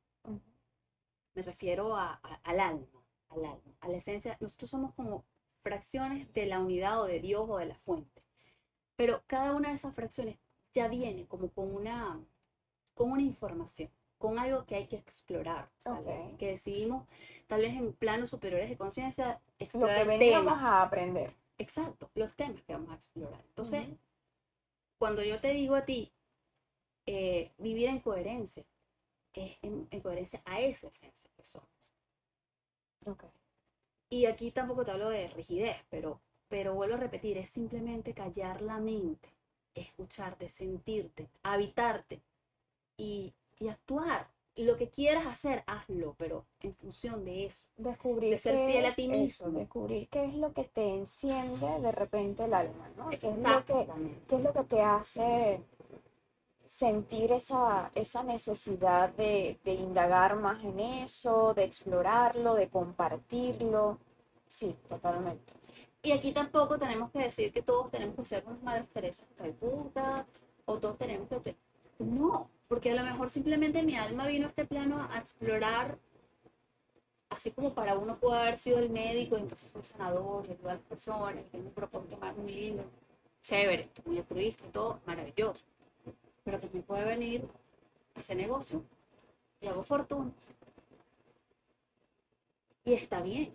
Me 1.36 1.44
refiero 1.44 1.96
a- 1.96 2.20
a- 2.24 2.42
al 2.44 2.60
alma, 2.60 3.04
al 3.30 3.46
alma, 3.46 3.76
a 3.80 3.88
la 3.90 3.98
esencia. 3.98 4.38
Nosotros 4.40 4.70
somos 4.72 4.96
como 4.96 5.24
fracciones 5.62 6.34
de 6.34 6.46
la 6.48 6.60
unidad 6.60 7.00
o 7.02 7.06
de 7.06 7.20
Dios 7.20 7.46
o 7.48 7.58
de 7.58 7.68
la 7.68 7.76
fuente. 7.76 8.24
Pero 8.96 9.24
cada 9.28 9.54
una 9.56 9.70
de 9.70 9.76
esas 9.76 9.96
fracciones 9.96 10.40
ya 10.74 10.88
viene 10.90 11.28
como 11.28 11.52
con 11.52 11.74
una, 11.76 12.20
con 12.96 13.12
una 13.12 13.22
información, 13.22 13.92
con 14.18 14.40
algo 14.40 14.66
que 14.66 14.76
hay 14.76 14.88
que 14.88 14.98
explorar, 14.98 15.70
tal 15.84 16.04
vez, 16.06 16.38
que 16.38 16.48
decidimos, 16.52 17.08
tal 17.48 17.62
vez 17.62 17.76
en 17.76 17.94
planos 17.94 18.32
superiores 18.32 18.70
de 18.70 18.78
conciencia, 18.78 19.42
Lo 19.74 19.92
que 19.94 20.04
explorar 20.04 20.08
veníamos 20.08 20.56
temas. 20.56 20.64
a 20.64 20.82
aprender. 20.84 21.32
Exacto, 21.58 22.10
los 22.16 22.36
temas 22.36 22.64
que 22.64 22.74
vamos 22.74 22.92
a 22.92 22.96
explorar. 22.96 23.42
Entonces, 23.50 23.88
cuando 24.98 25.24
yo 25.24 25.40
te 25.40 25.54
digo 25.54 25.76
a 25.76 25.86
ti, 25.86 26.12
eh, 27.08 27.54
vivir 27.58 27.90
en 27.90 28.00
coherencia, 28.02 28.66
es 29.34 29.58
en, 29.64 29.88
en 29.92 30.02
coherencia 30.02 30.42
a 30.46 30.62
esa 30.62 30.88
esencia 30.90 31.32
que 31.36 31.46
somos. 31.46 31.70
Y 34.10 34.26
aquí 34.26 34.50
tampoco 34.52 34.84
te 34.84 34.92
hablo 34.92 35.10
de 35.10 35.28
rigidez, 35.30 35.78
pero, 35.90 36.20
pero 36.48 36.74
vuelvo 36.74 36.96
a 36.96 37.00
repetir, 37.00 37.38
es 37.38 37.50
simplemente 37.52 38.14
callar 38.16 38.62
la 38.64 38.80
mente, 38.80 39.30
escucharte, 39.76 40.50
sentirte, 40.50 41.30
habitarte 41.44 42.22
y, 42.98 43.34
y 43.60 43.68
actuar. 43.70 44.28
Lo 44.58 44.78
que 44.78 44.90
quieras 44.90 45.26
hacer, 45.26 45.64
hazlo, 45.68 46.16
pero 46.18 46.46
en 46.62 46.72
función 46.74 47.26
de 47.26 47.46
eso. 47.48 47.70
Descubrir 47.78 48.32
De 48.32 48.38
ser 48.38 48.56
fiel 48.68 48.86
a 48.86 48.92
ti 48.94 49.06
eso, 49.12 49.48
mismo. 49.48 49.60
descubrir 49.60 50.08
qué 50.10 50.26
es 50.26 50.36
lo 50.36 50.54
que 50.54 50.64
te 50.64 50.94
enciende 50.96 51.80
de 51.82 51.92
repente 51.92 52.46
el 52.46 52.54
alma, 52.54 52.90
¿no? 52.96 53.10
¿Qué 53.10 53.30
es 53.30 53.38
lo 53.38 53.66
que, 53.66 53.88
qué 54.28 54.36
es 54.38 54.42
lo 54.44 54.54
que 54.54 54.64
te 54.64 54.82
hace 54.82 55.62
sentir 56.66 57.32
esa, 57.32 57.92
esa 57.96 58.24
necesidad 58.24 59.10
de, 59.10 59.60
de 59.64 59.74
indagar 59.74 60.36
más 60.38 60.64
en 60.64 60.80
eso, 60.80 61.54
de 61.54 61.64
explorarlo, 61.66 62.56
de 62.56 62.70
compartirlo? 62.70 64.00
Sí, 64.48 64.76
totalmente. 64.88 65.54
Y 66.02 66.12
aquí 66.12 66.32
tampoco 66.32 66.78
tenemos 66.78 67.12
que 67.12 67.20
decir 67.20 67.52
que 67.52 67.62
todos 67.62 67.92
tenemos 67.92 68.16
que 68.16 68.26
ser 68.26 68.44
unas 68.46 68.62
madres 68.64 68.88
Teresas 68.90 69.28
Calcuta, 69.38 70.26
o 70.66 70.78
todos 70.78 70.98
tenemos 70.98 71.28
que... 71.28 71.56
No, 72.00 72.50
porque 72.68 72.92
a 72.92 72.96
lo 72.96 73.04
mejor 73.04 73.30
simplemente 73.30 73.84
mi 73.84 73.96
alma 73.96 74.28
vino 74.28 74.46
a 74.46 74.50
este 74.50 74.66
plano 74.66 75.08
a 75.12 75.18
explorar, 75.20 75.98
así 77.30 77.52
como 77.52 77.74
para 77.74 77.98
uno 77.98 78.18
puede 78.20 78.40
haber 78.40 78.58
sido 78.58 78.80
el 78.80 78.90
médico, 78.90 79.38
entonces 79.38 79.72
un 79.76 79.84
sanador, 79.84 80.46
y 80.48 80.52
ayudar 80.52 80.72
a 80.72 80.76
las 80.76 80.84
personas, 80.86 81.46
y 81.46 81.50
tiene 81.50 81.68
un 81.68 81.74
propósito 81.74 82.18
más 82.18 82.36
muy 82.38 82.54
lindo, 82.54 82.84
chévere, 83.44 83.90
muy 84.06 84.18
altruista 84.18 84.66
todo, 84.72 85.00
maravilloso. 85.06 85.66
Pero 86.44 86.60
también 86.60 86.84
puede 86.84 87.06
venir 87.06 87.48
a 88.16 88.20
hacer 88.20 88.38
negocio, 88.38 88.84
y 89.62 89.68
hago 89.68 89.84
fortuna. 89.84 90.32
Y 92.84 92.94
está 92.94 93.22
bien. 93.22 93.52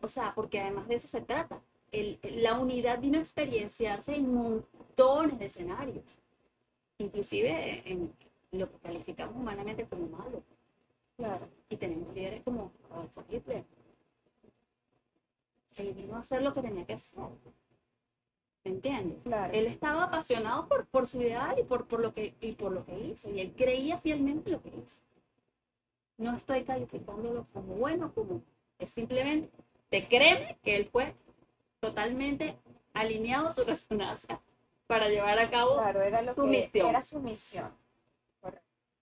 O 0.00 0.08
sea, 0.08 0.34
porque 0.34 0.60
además 0.60 0.86
de 0.88 0.96
eso 0.96 1.08
se 1.08 1.20
trata. 1.22 1.60
El- 1.90 2.18
la 2.22 2.54
unidad 2.58 3.00
vino 3.00 3.18
a 3.18 3.22
experienciarse 3.22 4.14
en 4.14 4.32
montones 4.34 5.38
de 5.38 5.46
escenarios, 5.46 6.18
inclusive 6.98 7.82
en 7.90 8.12
lo 8.52 8.70
que 8.70 8.78
calificamos 8.78 9.36
humanamente 9.36 9.86
como 9.86 10.06
malo. 10.08 10.42
Claro. 11.16 11.48
Y 11.68 11.76
tenemos 11.76 12.14
líderes 12.14 12.42
como 12.42 12.72
Adolfo 12.90 13.24
Hitler, 13.28 13.64
que 15.74 15.92
vino 15.92 16.16
a 16.16 16.20
hacer 16.20 16.42
lo 16.42 16.52
que 16.52 16.62
tenía 16.62 16.86
que 16.86 16.94
hacer. 16.94 17.18
¿Me 18.64 18.70
entiendes? 18.72 19.18
Claro. 19.22 19.52
Él 19.52 19.66
estaba 19.66 20.04
apasionado 20.04 20.68
por, 20.68 20.86
por 20.86 21.06
su 21.06 21.20
ideal 21.20 21.58
y 21.58 21.64
por, 21.64 21.86
por 21.86 22.00
lo 22.00 22.12
que, 22.14 22.34
y 22.40 22.52
por 22.52 22.72
lo 22.72 22.84
que 22.84 22.98
hizo, 22.98 23.30
y 23.30 23.40
él 23.40 23.54
creía 23.56 23.98
fielmente 23.98 24.50
lo 24.50 24.62
que 24.62 24.68
hizo. 24.70 25.00
No 26.16 26.36
estoy 26.36 26.64
calificándolo 26.64 27.46
como 27.52 27.74
bueno, 27.76 28.12
como 28.12 28.42
es 28.78 28.90
simplemente, 28.90 29.50
te 29.88 30.08
créeme 30.08 30.58
que 30.62 30.76
él 30.76 30.88
fue 30.90 31.14
totalmente 31.80 32.58
alineado 32.92 33.48
a 33.48 33.52
su 33.52 33.64
resonancia 33.64 34.40
para 34.86 35.08
llevar 35.08 35.38
a 35.38 35.50
cabo. 35.50 35.76
Claro, 35.76 36.02
era 36.02 36.22
lo 36.22 36.34
su 36.34 36.42
que 36.42 36.48
misión. 36.48 36.88
era 36.88 37.02
su 37.02 37.20
misión. 37.20 37.72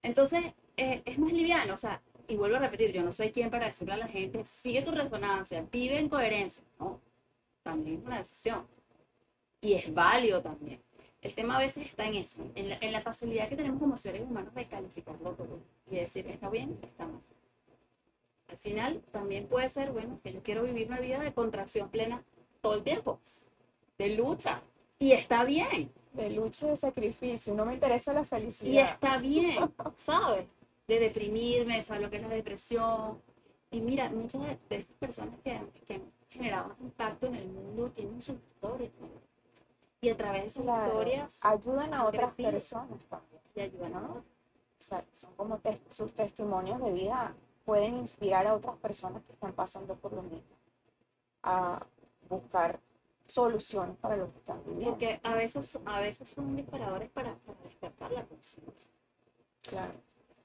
Entonces, 0.06 0.54
eh, 0.76 1.02
es 1.04 1.18
más 1.18 1.32
liviano, 1.32 1.74
o 1.74 1.76
sea, 1.76 2.00
y 2.28 2.36
vuelvo 2.36 2.54
a 2.54 2.60
repetir, 2.60 2.92
yo 2.92 3.02
no 3.02 3.10
soy 3.10 3.32
quien 3.32 3.50
para 3.50 3.66
decirle 3.66 3.94
a 3.94 3.96
la 3.96 4.06
gente, 4.06 4.44
sigue 4.44 4.82
tu 4.82 4.92
resonancia, 4.92 5.66
vive 5.72 5.98
en 5.98 6.08
coherencia, 6.08 6.62
¿no? 6.78 7.00
También 7.64 7.98
es 7.98 8.06
una 8.06 8.18
decisión. 8.18 8.68
Y 9.60 9.72
es 9.72 9.92
válido 9.92 10.40
también. 10.40 10.80
El 11.20 11.34
tema 11.34 11.56
a 11.56 11.58
veces 11.58 11.86
está 11.86 12.06
en 12.06 12.14
eso, 12.14 12.48
en 12.54 12.68
la, 12.68 12.78
en 12.80 12.92
la 12.92 13.00
facilidad 13.00 13.48
que 13.48 13.56
tenemos 13.56 13.80
como 13.80 13.96
seres 13.96 14.22
humanos 14.22 14.54
de 14.54 14.68
calificarlo 14.68 15.32
todo 15.32 15.58
y 15.90 15.96
decir, 15.96 16.28
está 16.28 16.50
bien, 16.50 16.78
está 16.82 17.04
mal. 17.08 17.22
Al 18.46 18.58
final, 18.58 19.02
también 19.10 19.48
puede 19.48 19.68
ser, 19.68 19.90
bueno, 19.90 20.20
que 20.22 20.32
yo 20.32 20.40
quiero 20.40 20.62
vivir 20.62 20.86
una 20.86 21.00
vida 21.00 21.18
de 21.18 21.34
contracción 21.34 21.88
plena 21.88 22.22
todo 22.60 22.74
el 22.74 22.84
tiempo, 22.84 23.18
de 23.98 24.14
lucha, 24.14 24.62
y 25.00 25.12
está 25.12 25.42
bien. 25.42 25.90
De 26.16 26.30
lucha 26.30 26.66
y 26.66 26.70
de 26.70 26.76
sacrificio. 26.76 27.54
No 27.54 27.64
me 27.66 27.74
interesa 27.74 28.12
la 28.12 28.22
Y 28.22 28.24
felicidad. 28.24 28.90
está 28.94 29.18
bien, 29.18 29.72
¿sabes? 29.96 30.46
De 30.86 30.98
deprimirme, 31.00 31.82
¿sabes 31.82 32.02
lo 32.02 32.10
que 32.10 32.16
es 32.16 32.22
la 32.22 32.28
depresión? 32.28 33.20
Y 33.70 33.80
mira, 33.80 34.08
muchas 34.10 34.40
de, 34.42 34.58
de 34.68 34.76
estas 34.76 34.96
personas 34.96 35.34
que, 35.44 35.60
que, 35.86 36.00
generado 36.30 36.68
más 36.68 36.80
impacto 36.80 37.26
en 37.26 37.34
el 37.36 37.48
mundo 37.48 37.90
tienen 37.90 38.20
sus 38.22 38.36
historias. 38.36 38.92
Y 40.00 40.08
a 40.10 40.16
través 40.16 40.42
de 40.42 40.46
esas 40.48 40.62
Claro. 40.62 40.86
historias 40.92 41.38
Ayudan 41.42 41.94
a 41.94 42.00
han 42.02 42.06
otras 42.06 42.34
personas 42.34 43.04
también. 43.06 43.42
y 43.54 43.60
ayudan 43.60 43.94
a 43.94 44.00
¿no? 44.00 44.08
otros. 44.10 44.24
O 44.78 44.82
sea, 44.82 45.04
son 45.14 45.34
como 45.36 45.58
tes- 45.58 45.80
sus 45.90 46.12
testimonios 46.12 46.80
de 46.80 46.92
vida 46.92 47.34
pueden 47.64 47.96
inspirar 47.96 48.46
a 48.46 48.54
otras 48.54 48.76
personas 48.76 49.22
que 49.24 49.32
están 49.32 49.52
pasando 49.52 49.96
por 49.96 50.12
lo 50.12 50.22
mismo 50.22 50.54
a 51.42 51.84
buscar 52.28 52.78
soluciones 53.26 53.96
para 53.98 54.16
lo 54.16 54.30
que 54.32 54.38
están 54.38 54.62
viviendo. 54.64 54.90
Porque 54.90 55.20
a 55.22 55.34
veces, 55.34 55.78
a 55.84 56.00
veces 56.00 56.28
son 56.28 56.54
disparadores 56.56 57.10
para, 57.10 57.34
para 57.38 57.58
despertar 57.62 58.12
la 58.12 58.24
conciencia, 58.26 58.90
Claro. 59.68 59.94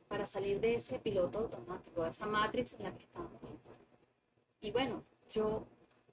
para 0.08 0.26
salir 0.26 0.60
de 0.60 0.76
ese 0.76 1.00
piloto 1.00 1.39
automático, 1.39 2.04
de 2.04 2.10
esa 2.10 2.26
matrix 2.26 2.74
en 2.74 2.84
la 2.84 2.94
que 2.96 3.04
estamos. 3.04 3.39
Y 4.62 4.72
bueno, 4.72 5.04
yo 5.30 5.65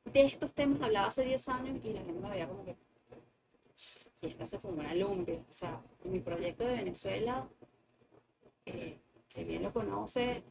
de 0.04 0.22
estos 0.22 0.52
temas 0.52 0.80
hablaba 0.82 1.08
hace 1.08 1.22
10 1.24 1.48
años 1.48 1.84
y 1.84 1.92
la 1.92 2.00
gente 2.02 2.20
me 2.20 2.30
veía 2.30 2.48
como 2.48 2.64
que, 2.64 2.76
y 4.20 4.26
esta 4.26 4.46
se 4.46 4.58
fumó 4.58 4.80
una 4.80 4.94
lumbre. 4.94 5.44
O 5.48 5.52
sea, 5.52 5.80
mi 6.04 6.20
proyecto 6.20 6.64
de 6.64 6.74
Venezuela, 6.74 7.48
eh, 8.66 8.98
que 9.28 9.44
bien 9.44 9.62
lo 9.62 9.72
conoce, 9.72 10.42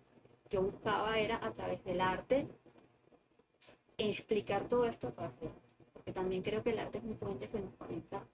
yo 0.50 0.62
buscaba 0.62 1.20
era 1.20 1.46
a 1.46 1.52
través 1.52 1.84
del 1.84 2.00
arte 2.02 2.48
explicar 3.98 4.68
todo 4.70 4.86
esto 4.86 5.08
a 5.08 5.12
través 5.12 5.40
del 5.40 5.50
arte. 5.50 5.67
Porque 6.08 6.22
también 6.22 6.42
creo 6.42 6.64
que 6.64 6.70
el 6.70 6.80
arte 6.80 7.00
es 7.00 7.04
un 7.04 7.18
puente 7.18 7.50
que 7.50 7.60
nos 7.60 7.76
conecta 7.76 8.26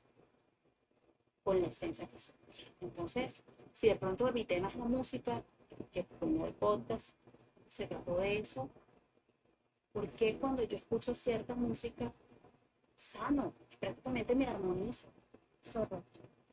con 1.43 1.59
la 1.59 1.69
esencia 1.69 2.07
que 2.07 2.19
somos. 2.19 2.67
Entonces, 2.79 3.43
si 3.71 3.87
de 3.87 3.95
pronto 3.95 4.31
mi 4.31 4.45
tema 4.45 4.67
es 4.67 4.75
la 4.75 4.85
música, 4.85 5.43
que 5.91 6.05
como 6.19 6.45
el 6.45 6.53
podcast 6.53 7.15
se 7.67 7.87
trató 7.87 8.17
de 8.17 8.37
eso, 8.37 8.69
¿por 9.91 10.07
qué 10.11 10.37
cuando 10.37 10.61
yo 10.61 10.77
escucho 10.77 11.15
cierta 11.15 11.55
música 11.55 12.13
sano, 12.95 13.55
prácticamente 13.79 14.35
me 14.35 14.45
armonizo? 14.45 15.07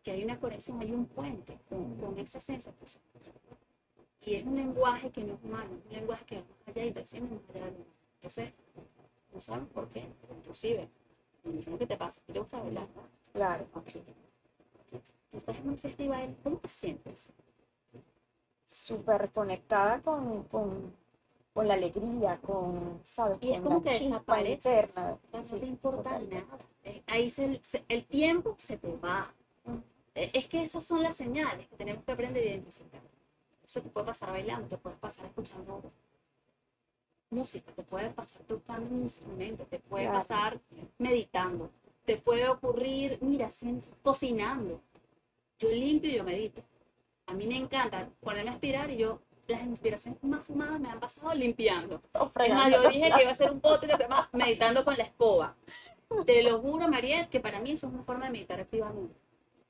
Que 0.02 0.12
hay 0.12 0.24
una 0.24 0.40
conexión, 0.40 0.80
hay 0.80 0.90
un 0.90 1.04
puente 1.04 1.59
con, 1.68 1.98
con 1.98 2.18
esa 2.18 2.38
esencia 2.38 2.72
que 2.72 2.87
somos. 2.87 3.11
Y 4.24 4.37
es 4.37 4.46
un 4.46 4.56
lenguaje 4.56 5.11
que 5.11 5.22
no 5.22 5.35
es 5.35 5.44
humano, 5.44 5.68
es 5.80 5.85
un 5.85 5.92
lenguaje 5.92 6.24
que 6.24 6.37
va 6.37 6.42
más 6.44 6.68
allá 6.68 6.87
y 6.87 6.92
trasciende. 6.92 7.38
Entonces, 8.14 8.54
no 9.35 9.40
sabes 9.42 9.68
por 9.68 9.87
qué, 9.90 10.09
inclusive, 10.35 10.88
que 11.42 11.87
te 11.87 11.96
pasa, 11.96 12.20
¿te 12.26 12.38
gusta 12.38 12.59
bailar? 12.61 12.88
no? 12.94 13.03
Claro. 13.33 13.66
Tú 15.31 15.37
estás 15.37 15.57
¿cómo 16.42 16.57
te 16.59 16.68
sientes? 16.68 17.33
Súper 18.70 19.31
conectada 19.31 20.00
con, 20.00 20.44
con, 20.44 20.94
con 21.53 21.68
la 21.68 21.74
alegría, 21.74 22.38
con, 22.40 23.00
¿sabes? 23.05 23.38
Y 23.40 23.50
es 23.53 23.61
con 23.61 23.64
como 23.68 23.83
que 23.83 23.90
desapareces. 23.98 24.88
interna. 24.90 25.18
No 25.33 25.44
Sí, 25.44 25.59
te 25.61 25.66
importa 25.66 26.03
totalmente. 26.03 26.37
nada. 26.37 26.59
Eh, 26.85 27.03
Ahí 27.07 27.31
se- 27.31 27.61
se- 27.62 27.85
el 27.88 28.05
tiempo 28.07 28.55
se 28.59 28.76
te 28.79 28.96
va. 28.96 29.33
Eh, 30.14 30.31
Es 30.35 30.46
que 30.46 30.62
esas 30.64 30.85
son 30.85 31.03
las 31.03 31.16
señales 31.16 31.68
que 31.68 31.76
tenemos 31.76 32.05
que 32.05 32.12
aprender 32.12 32.42
a 32.42 32.46
identificar. 32.46 33.00
Eso 33.64 33.81
te 33.83 33.88
puede 33.90 34.07
pasar 34.07 34.31
bailando, 34.31 34.68
te 34.68 34.79
puede 34.79 34.96
pasar 34.96 35.26
escuchando 35.26 35.92
música, 37.30 37.72
te 37.72 37.82
puede 37.82 38.10
pasar 38.10 38.42
tocando 38.42 38.94
un 38.94 39.02
instrumento, 39.02 39.64
te 39.66 39.78
puede 39.78 40.04
Claro. 40.04 40.18
pasar 40.18 40.60
meditando, 40.98 41.70
te 42.04 42.16
puede 42.16 42.48
ocurrir, 42.48 43.18
mira, 43.20 43.48
cocinando. 44.02 44.80
Yo 45.58 45.68
limpio 45.70 46.10
y 46.10 46.16
yo 46.16 46.24
medito. 46.24 46.62
A 47.26 47.34
mí 47.34 47.46
me 47.46 47.56
encanta 47.56 48.08
ponerme 48.20 48.50
a 48.50 48.54
aspirar 48.54 48.90
y 48.90 48.96
yo, 48.96 49.20
las 49.46 49.62
inspiraciones 49.62 50.22
más 50.22 50.44
fumadas 50.44 50.80
me 50.80 50.88
han 50.88 51.00
pasado 51.00 51.34
limpiando. 51.34 52.00
Es 52.14 52.54
más, 52.54 52.72
yo 52.72 52.88
dije 52.88 53.10
que 53.10 53.20
iba 53.22 53.30
a 53.30 53.32
hacer 53.32 53.50
un 53.50 53.60
podcast 53.60 53.90
que 53.92 53.96
se 53.96 54.02
llama 54.04 54.28
Meditando 54.32 54.84
con 54.84 54.96
la 54.96 55.04
escoba. 55.04 55.56
Te 56.26 56.42
lo 56.42 56.60
juro, 56.60 56.88
Mariette, 56.88 57.28
que 57.30 57.40
para 57.40 57.60
mí 57.60 57.72
eso 57.72 57.86
es 57.86 57.92
una 57.92 58.02
forma 58.02 58.24
de 58.26 58.32
meditar 58.32 58.60
activamente. 58.60 59.14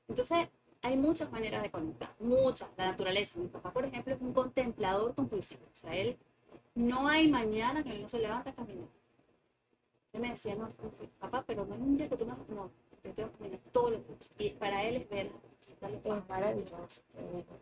Entonces, 0.07 0.47
hay 0.81 0.97
muchas 0.97 1.31
maneras 1.31 1.61
de 1.61 1.69
conectar, 1.69 2.15
muchas, 2.19 2.69
la 2.77 2.87
naturaleza. 2.87 3.39
Mi 3.39 3.47
papá, 3.47 3.71
por 3.71 3.85
ejemplo, 3.85 4.13
es 4.15 4.21
un 4.21 4.33
contemplador 4.33 5.13
compulsivo. 5.13 5.61
O 5.71 5.75
sea, 5.75 5.95
él 5.95 6.17
no 6.75 7.07
hay 7.07 7.29
mañana 7.29 7.83
que 7.83 7.91
él 7.91 8.01
no 8.01 8.09
se 8.09 8.19
levanta 8.19 8.49
a 8.49 8.53
caminar. 8.53 8.87
Él 10.13 10.21
me 10.21 10.29
decía, 10.29 10.55
no, 10.55 10.69
papá, 11.19 11.43
pero 11.45 11.65
no 11.65 11.73
hay 11.75 11.81
un 11.81 11.97
día 11.97 12.09
que 12.09 12.17
tú 12.17 12.25
no, 12.25 12.37
no, 12.49 12.69
yo 13.03 13.13
tengo 13.13 13.31
que 13.31 13.37
caminar 13.37 13.59
todos 13.71 13.91
los 13.91 14.07
días. 14.07 14.29
Y 14.39 14.49
para 14.51 14.83
él 14.83 14.95
es 14.97 15.09
ver, 15.09 15.31
quitarle 15.65 16.01
Es 16.03 16.29
maravilloso, 16.29 17.01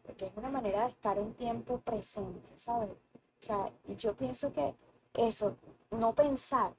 porque 0.04 0.26
es 0.26 0.32
una 0.36 0.50
manera 0.50 0.86
de 0.86 0.92
estar 0.92 1.18
en 1.18 1.34
tiempo 1.34 1.80
presente, 1.80 2.50
¿sabes? 2.56 2.90
O 2.90 3.46
sea, 3.46 3.72
yo 3.98 4.16
pienso 4.16 4.52
que 4.52 4.76
eso, 5.14 5.58
no 5.92 6.14
pensar, 6.14 6.74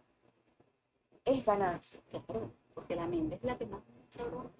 es 1.24 1.44
ganancia. 1.44 2.00
Claro, 2.10 2.52
porque 2.74 2.96
la 2.96 3.06
mente 3.06 3.36
es 3.36 3.42
la 3.42 3.56
que 3.56 3.66
más. 3.66 3.82
O 4.18 4.50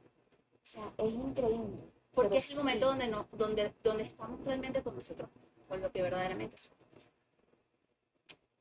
sea, 0.63 0.93
es 0.99 1.13
increíble. 1.13 1.91
Porque 2.13 2.39
es 2.39 2.51
el 2.51 2.59
momento 2.59 2.87
sí, 2.87 2.91
donde, 2.91 3.09
no, 3.09 3.27
donde, 3.33 3.75
donde 3.83 4.05
estamos 4.05 4.45
realmente 4.45 4.83
con 4.83 4.95
nosotros, 4.95 5.29
con 5.69 5.81
lo 5.81 5.93
que 5.93 6.03
verdaderamente 6.03 6.57
somos. 6.57 6.80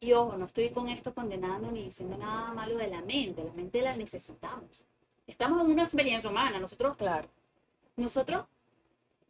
Y 0.02 0.14
ojo, 0.14 0.38
no 0.38 0.46
estoy 0.46 0.70
con 0.70 0.88
esto 0.88 1.14
condenando 1.14 1.72
ni 1.72 1.84
diciendo 1.84 2.18
nada 2.18 2.54
malo 2.54 2.78
de 2.78 2.88
la 2.88 3.02
mente, 3.02 3.44
la 3.44 3.52
mente 3.52 3.82
la 3.82 3.98
necesitamos. 3.98 4.86
Estamos 5.28 5.62
en 5.62 5.72
una 5.72 5.84
experiencia 5.84 6.30
humana, 6.30 6.58
nosotros, 6.58 6.96
Claro, 6.96 7.28
nosotros 7.98 8.46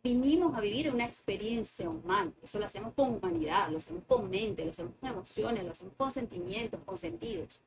vinimos 0.04 0.56
a 0.56 0.62
vivir 0.62 0.92
una 0.94 1.06
experiencia 1.06 1.90
humana, 1.90 2.32
eso 2.44 2.60
lo 2.60 2.66
hacemos 2.66 2.94
con 2.94 3.16
humanidad, 3.16 3.70
lo 3.70 3.80
hacemos 3.80 4.04
con 4.08 4.30
mente, 4.30 4.64
lo 4.64 4.72
hacemos 4.72 4.94
con 5.00 5.10
emociones, 5.10 5.64
lo 5.64 5.72
hacemos 5.72 5.94
con 5.98 6.12
sentimientos, 6.12 6.80
con 6.86 6.98
sentidos, 6.98 7.60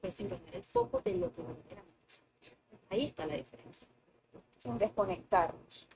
pero 0.00 0.12
sin 0.12 0.28
perder 0.28 0.56
el 0.56 0.62
foco 0.62 1.00
de 1.02 1.14
lo 1.14 1.32
que 1.34 1.42
verdaderamente 1.42 2.08
somos. 2.08 2.82
Ahí 2.88 3.04
está 3.04 3.26
la 3.26 3.34
diferencia. 3.34 3.86
sin 4.56 4.78
desconectarnos. 4.78 5.86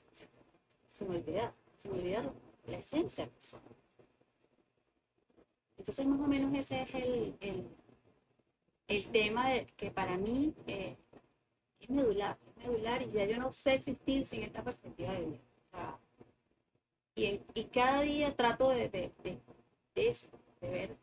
sin 0.89 1.09
olvidar, 1.09 1.51
sin 1.81 1.91
olvidar 1.91 2.31
la 2.67 2.77
esencia 2.77 3.25
que 3.25 3.41
somos. 3.41 3.80
Entonces, 5.81 6.05
más 6.05 6.19
o 6.19 6.27
menos 6.27 6.53
ese 6.53 6.83
es 6.83 6.93
el, 6.93 7.35
el, 7.39 7.67
el 8.87 9.05
tema 9.11 9.49
de, 9.49 9.65
que 9.75 9.89
para 9.89 10.15
mí 10.15 10.53
eh, 10.67 10.95
es 11.79 11.89
medular, 11.89 12.37
es 12.59 12.67
medular 12.67 13.01
y 13.01 13.09
ya 13.09 13.25
yo 13.25 13.37
no 13.39 13.51
sé 13.51 13.73
existir 13.73 14.27
sin 14.27 14.43
esta 14.43 14.63
perspectiva 14.63 15.11
de 15.13 15.25
vida. 15.25 15.99
Y, 17.15 17.41
y 17.55 17.63
cada 17.65 18.01
día 18.01 18.35
trato 18.35 18.69
de, 18.69 18.89
de, 18.89 19.11
de- 19.23 19.41
de 19.95 20.09
eso, 20.09 20.27
de 20.61 20.69
ver, 20.69 20.97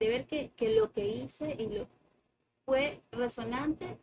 de 0.00 0.08
ver 0.08 0.26
que, 0.26 0.50
que 0.52 0.74
lo 0.74 0.90
que 0.90 1.06
hice 1.06 1.54
y 1.58 1.66
lo, 1.68 1.86
fue 2.64 3.02
resonante 3.12 3.98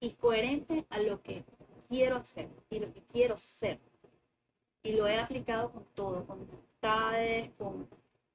y 0.00 0.14
coherente 0.14 0.84
a 0.90 0.98
lo 0.98 1.22
que 1.22 1.44
quiero 1.88 2.16
hacer 2.16 2.48
y 2.70 2.80
lo 2.80 2.92
que 2.92 3.02
quiero 3.02 3.38
ser. 3.38 3.78
Y 4.82 4.94
lo 4.96 5.06
he 5.06 5.16
aplicado 5.20 5.70
con 5.70 5.84
todo, 5.94 6.26
con 6.26 6.40
amistades, 6.40 7.52
con... 7.56 7.88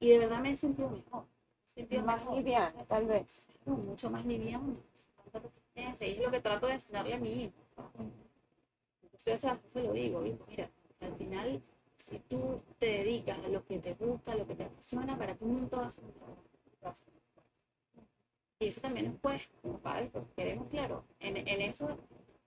Y 0.03 0.09
de 0.09 0.19
verdad 0.19 0.39
me 0.41 0.51
he 0.51 0.55
sentido 0.55 0.89
mejor. 0.89 1.21
Me 1.23 1.27
he 1.65 1.69
sentido 1.69 2.03
Más 2.03 2.19
mejor, 2.19 2.37
liviana, 2.37 2.85
tal 2.85 3.07
vez. 3.07 3.47
no, 3.65 3.75
mucho 3.77 4.09
más 4.11 4.25
liviano, 4.25 4.75
tanta 5.31 5.39
resistencia. 5.39 6.07
Y 6.07 6.11
es 6.17 6.19
lo 6.25 6.31
que 6.31 6.41
trato 6.41 6.67
de 6.67 6.73
enseñarle 6.73 7.13
a 7.13 7.17
mi 7.19 7.43
hijo. 7.43 7.53
Entonces, 9.01 9.45
a 9.45 9.53
veces 9.53 9.71
se 9.71 9.81
lo 9.83 9.93
digo, 9.93 10.25
hijo, 10.25 10.45
mira, 10.47 10.69
al 10.99 11.15
final, 11.15 11.63
si 11.97 12.19
tú 12.19 12.61
te 12.79 12.85
dedicas 12.87 13.39
a 13.39 13.47
lo 13.47 13.65
que 13.65 13.79
te 13.79 13.93
gusta, 13.93 14.33
a 14.33 14.35
lo 14.35 14.45
que 14.45 14.55
te 14.55 14.65
apasiona, 14.65 15.17
para 15.17 15.35
ti 15.35 15.45
nunca 15.45 15.77
va 15.77 15.85
a 15.85 15.89
a. 16.89 16.93
Y 18.59 18.67
eso 18.67 18.81
también 18.81 19.05
es 19.05 19.19
pues, 19.21 19.47
como 19.61 19.77
padres, 19.79 20.09
porque 20.11 20.33
queremos, 20.35 20.67
claro, 20.69 21.03
en, 21.19 21.37
en 21.37 21.61
eso, 21.61 21.97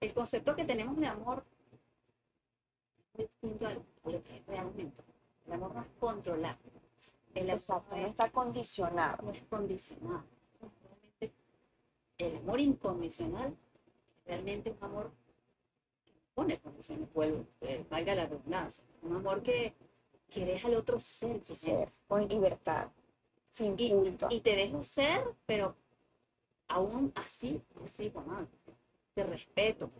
el 0.01 0.13
concepto 0.13 0.57
que 0.57 0.65
tenemos 0.65 0.97
de 0.97 1.07
amor 1.07 1.45
es 3.15 3.29
distinto 3.29 3.67
al- 3.67 3.85
a 4.05 4.11
lo 4.11 4.23
que 4.23 4.45
realmente. 4.47 5.03
El 5.47 5.53
amor 5.55 5.75
no 5.75 5.83
es 5.83 5.89
El 7.37 7.43
amor 7.51 7.61
Exacto, 7.61 7.97
no 7.97 8.03
es- 8.03 8.09
está 8.11 8.31
condicionado. 8.31 9.23
no 9.25 9.31
es 9.31 9.43
condicionado. 9.45 10.25
Realmente, 10.61 11.33
el 12.19 12.37
amor 12.39 12.61
incondicional 12.61 13.57
es 14.25 14.27
realmente 14.27 14.71
un 14.71 14.85
amor 14.85 15.13
que 16.05 16.13
pone 16.35 16.59
condiciones, 16.61 17.13
vuelvo, 17.13 17.47
eh, 17.61 17.85
valga 17.91 18.15
la 18.15 18.27
redundancia. 18.27 18.85
Un 19.03 19.17
amor 19.17 19.43
que, 19.43 19.75
que 20.29 20.45
deja 20.45 20.69
al 20.69 20.75
otro 20.75 20.99
ser 20.99 21.41
quien 21.43 21.59
Ser 21.59 21.89
con 22.09 22.27
libertad, 22.27 22.89
sin 23.51 23.75
Y- 23.79 23.91
culpa. 23.91 24.29
Y 24.31 24.41
te 24.41 24.57
dejo 24.57 24.83
ser, 24.83 25.35
pero 25.47 25.77
aún 26.69 27.13
así 27.15 27.63
sigo 27.85 28.21
amando. 28.21 28.51
Te 29.15 29.25
respeto. 29.25 29.91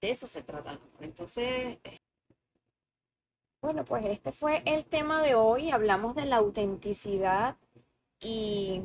De 0.00 0.10
eso 0.10 0.26
se 0.26 0.42
trata 0.42 0.70
el 0.72 0.76
amor. 0.78 0.88
Entonces, 1.00 1.78
Bueno, 3.64 3.82
pues 3.86 4.04
este 4.04 4.30
fue 4.30 4.62
el 4.66 4.84
tema 4.84 5.22
de 5.22 5.34
hoy. 5.34 5.70
Hablamos 5.70 6.14
de 6.14 6.26
la 6.26 6.36
autenticidad 6.36 7.56
y 8.20 8.82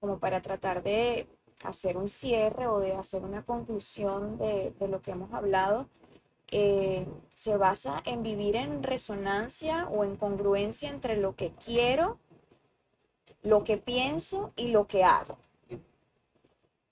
como 0.00 0.18
para 0.18 0.42
tratar 0.42 0.82
de 0.82 1.28
hacer 1.62 1.96
un 1.96 2.08
cierre 2.08 2.66
o 2.66 2.80
de 2.80 2.94
hacer 2.96 3.22
una 3.22 3.44
conclusión 3.44 4.36
de, 4.36 4.74
lo 4.80 5.00
que 5.02 5.12
hemos 5.12 5.32
hablado, 5.32 5.88
eh, 6.50 7.06
se 7.32 7.56
basa 7.56 8.02
en 8.06 8.24
vivir 8.24 8.56
en 8.56 8.82
resonancia 8.82 9.86
o 9.88 10.02
en 10.02 10.16
congruencia 10.16 10.90
entre 10.90 11.16
lo 11.16 11.36
que 11.36 11.52
quiero 11.64 12.18
lo 13.42 13.62
que 13.62 13.76
pienso 13.76 14.52
y 14.56 14.72
lo 14.72 14.88
que 14.88 15.04
hago. 15.04 15.38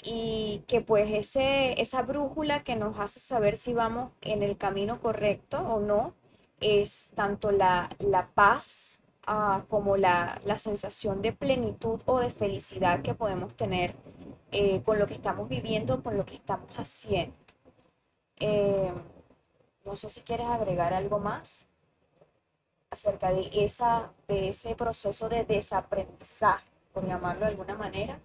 Y 0.00 0.62
que 0.68 0.80
pues 0.80 1.12
ese, 1.12 1.80
esa 1.80 2.02
brújula 2.02 2.62
que 2.62 2.76
nos 2.76 3.00
hace 3.00 3.18
saber 3.18 3.56
si 3.56 3.74
vamos 3.74 4.12
en 4.20 4.44
el 4.44 4.56
camino 4.56 5.00
correcto 5.00 5.58
o 5.58 5.80
no 5.80 6.14
es 6.60 7.10
tanto 7.14 7.50
la, 7.50 7.88
la 7.98 8.28
paz 8.28 9.00
ah, 9.26 9.64
como 9.68 9.96
la, 9.96 10.40
la, 10.44 10.58
sensación 10.58 11.22
de 11.22 11.32
plenitud 11.32 12.00
o 12.06 12.20
de 12.20 12.30
felicidad 12.30 13.02
que 13.02 13.14
podemos 13.14 13.54
tener 13.54 13.94
eh, 14.52 14.82
con 14.82 14.98
lo 14.98 15.06
que 15.06 15.14
estamos 15.14 15.48
viviendo, 15.48 16.02
con 16.02 16.16
lo 16.16 16.24
que 16.24 16.34
estamos 16.34 16.70
haciendo. 16.76 17.36
Eh, 18.38 18.92
no 19.84 19.96
sé 19.96 20.10
si 20.10 20.20
quieres 20.22 20.46
agregar 20.46 20.92
algo 20.92 21.18
más 21.18 21.68
acerca 22.90 23.30
de, 23.32 23.50
esa, 23.52 24.12
de 24.28 24.48
ese 24.48 24.74
proceso 24.74 25.28
de 25.28 25.44
desaprendizaje, 25.44 26.66
por 26.92 27.06
llamarlo 27.06 27.40
de 27.42 27.52
alguna 27.52 27.76
manera, 27.76 28.18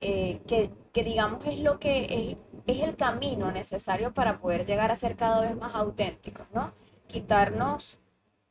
eh, 0.00 0.40
que, 0.46 0.70
que, 0.92 1.04
digamos 1.04 1.44
es 1.46 1.60
lo 1.60 1.78
que 1.78 2.38
es, 2.66 2.74
es, 2.76 2.82
el 2.82 2.96
camino 2.96 3.52
necesario 3.52 4.14
para 4.14 4.40
poder 4.40 4.64
llegar 4.64 4.90
a 4.90 4.96
ser 4.96 5.16
cada 5.16 5.42
vez 5.42 5.56
más 5.56 5.74
auténticos, 5.74 6.46
¿no? 6.52 6.72
Quitarnos 7.10 7.98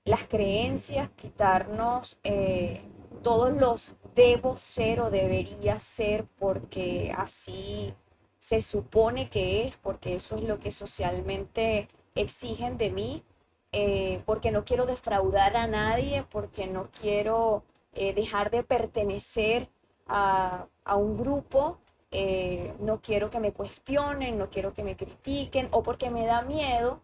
las 0.05 0.25
creencias, 0.27 1.09
quitarnos 1.15 2.19
eh, 2.23 2.81
todos 3.23 3.53
los 3.53 3.91
debo 4.15 4.57
ser 4.57 4.99
o 5.01 5.09
debería 5.09 5.79
ser 5.79 6.25
porque 6.37 7.13
así 7.17 7.93
se 8.39 8.61
supone 8.61 9.29
que 9.29 9.65
es, 9.65 9.77
porque 9.77 10.15
eso 10.15 10.37
es 10.37 10.43
lo 10.43 10.59
que 10.59 10.71
socialmente 10.71 11.87
exigen 12.15 12.77
de 12.77 12.89
mí, 12.89 13.23
eh, 13.71 14.21
porque 14.25 14.51
no 14.51 14.65
quiero 14.65 14.85
defraudar 14.85 15.55
a 15.55 15.67
nadie, 15.67 16.25
porque 16.31 16.67
no 16.67 16.89
quiero 17.01 17.63
eh, 17.93 18.13
dejar 18.13 18.49
de 18.49 18.63
pertenecer 18.63 19.69
a, 20.07 20.67
a 20.85 20.95
un 20.95 21.17
grupo, 21.17 21.79
eh, 22.11 22.73
no 22.79 23.01
quiero 23.01 23.29
que 23.29 23.39
me 23.39 23.53
cuestionen, 23.53 24.37
no 24.37 24.49
quiero 24.49 24.73
que 24.73 24.83
me 24.83 24.95
critiquen, 24.97 25.67
o 25.71 25.83
porque 25.83 26.09
me 26.09 26.25
da 26.25 26.41
miedo 26.41 27.01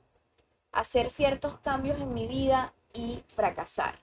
hacer 0.75 1.09
ciertos 1.09 1.57
cambios 1.59 1.99
en 1.99 2.13
mi 2.13 2.27
vida 2.27 2.73
y 2.93 3.23
fracasar, 3.27 3.95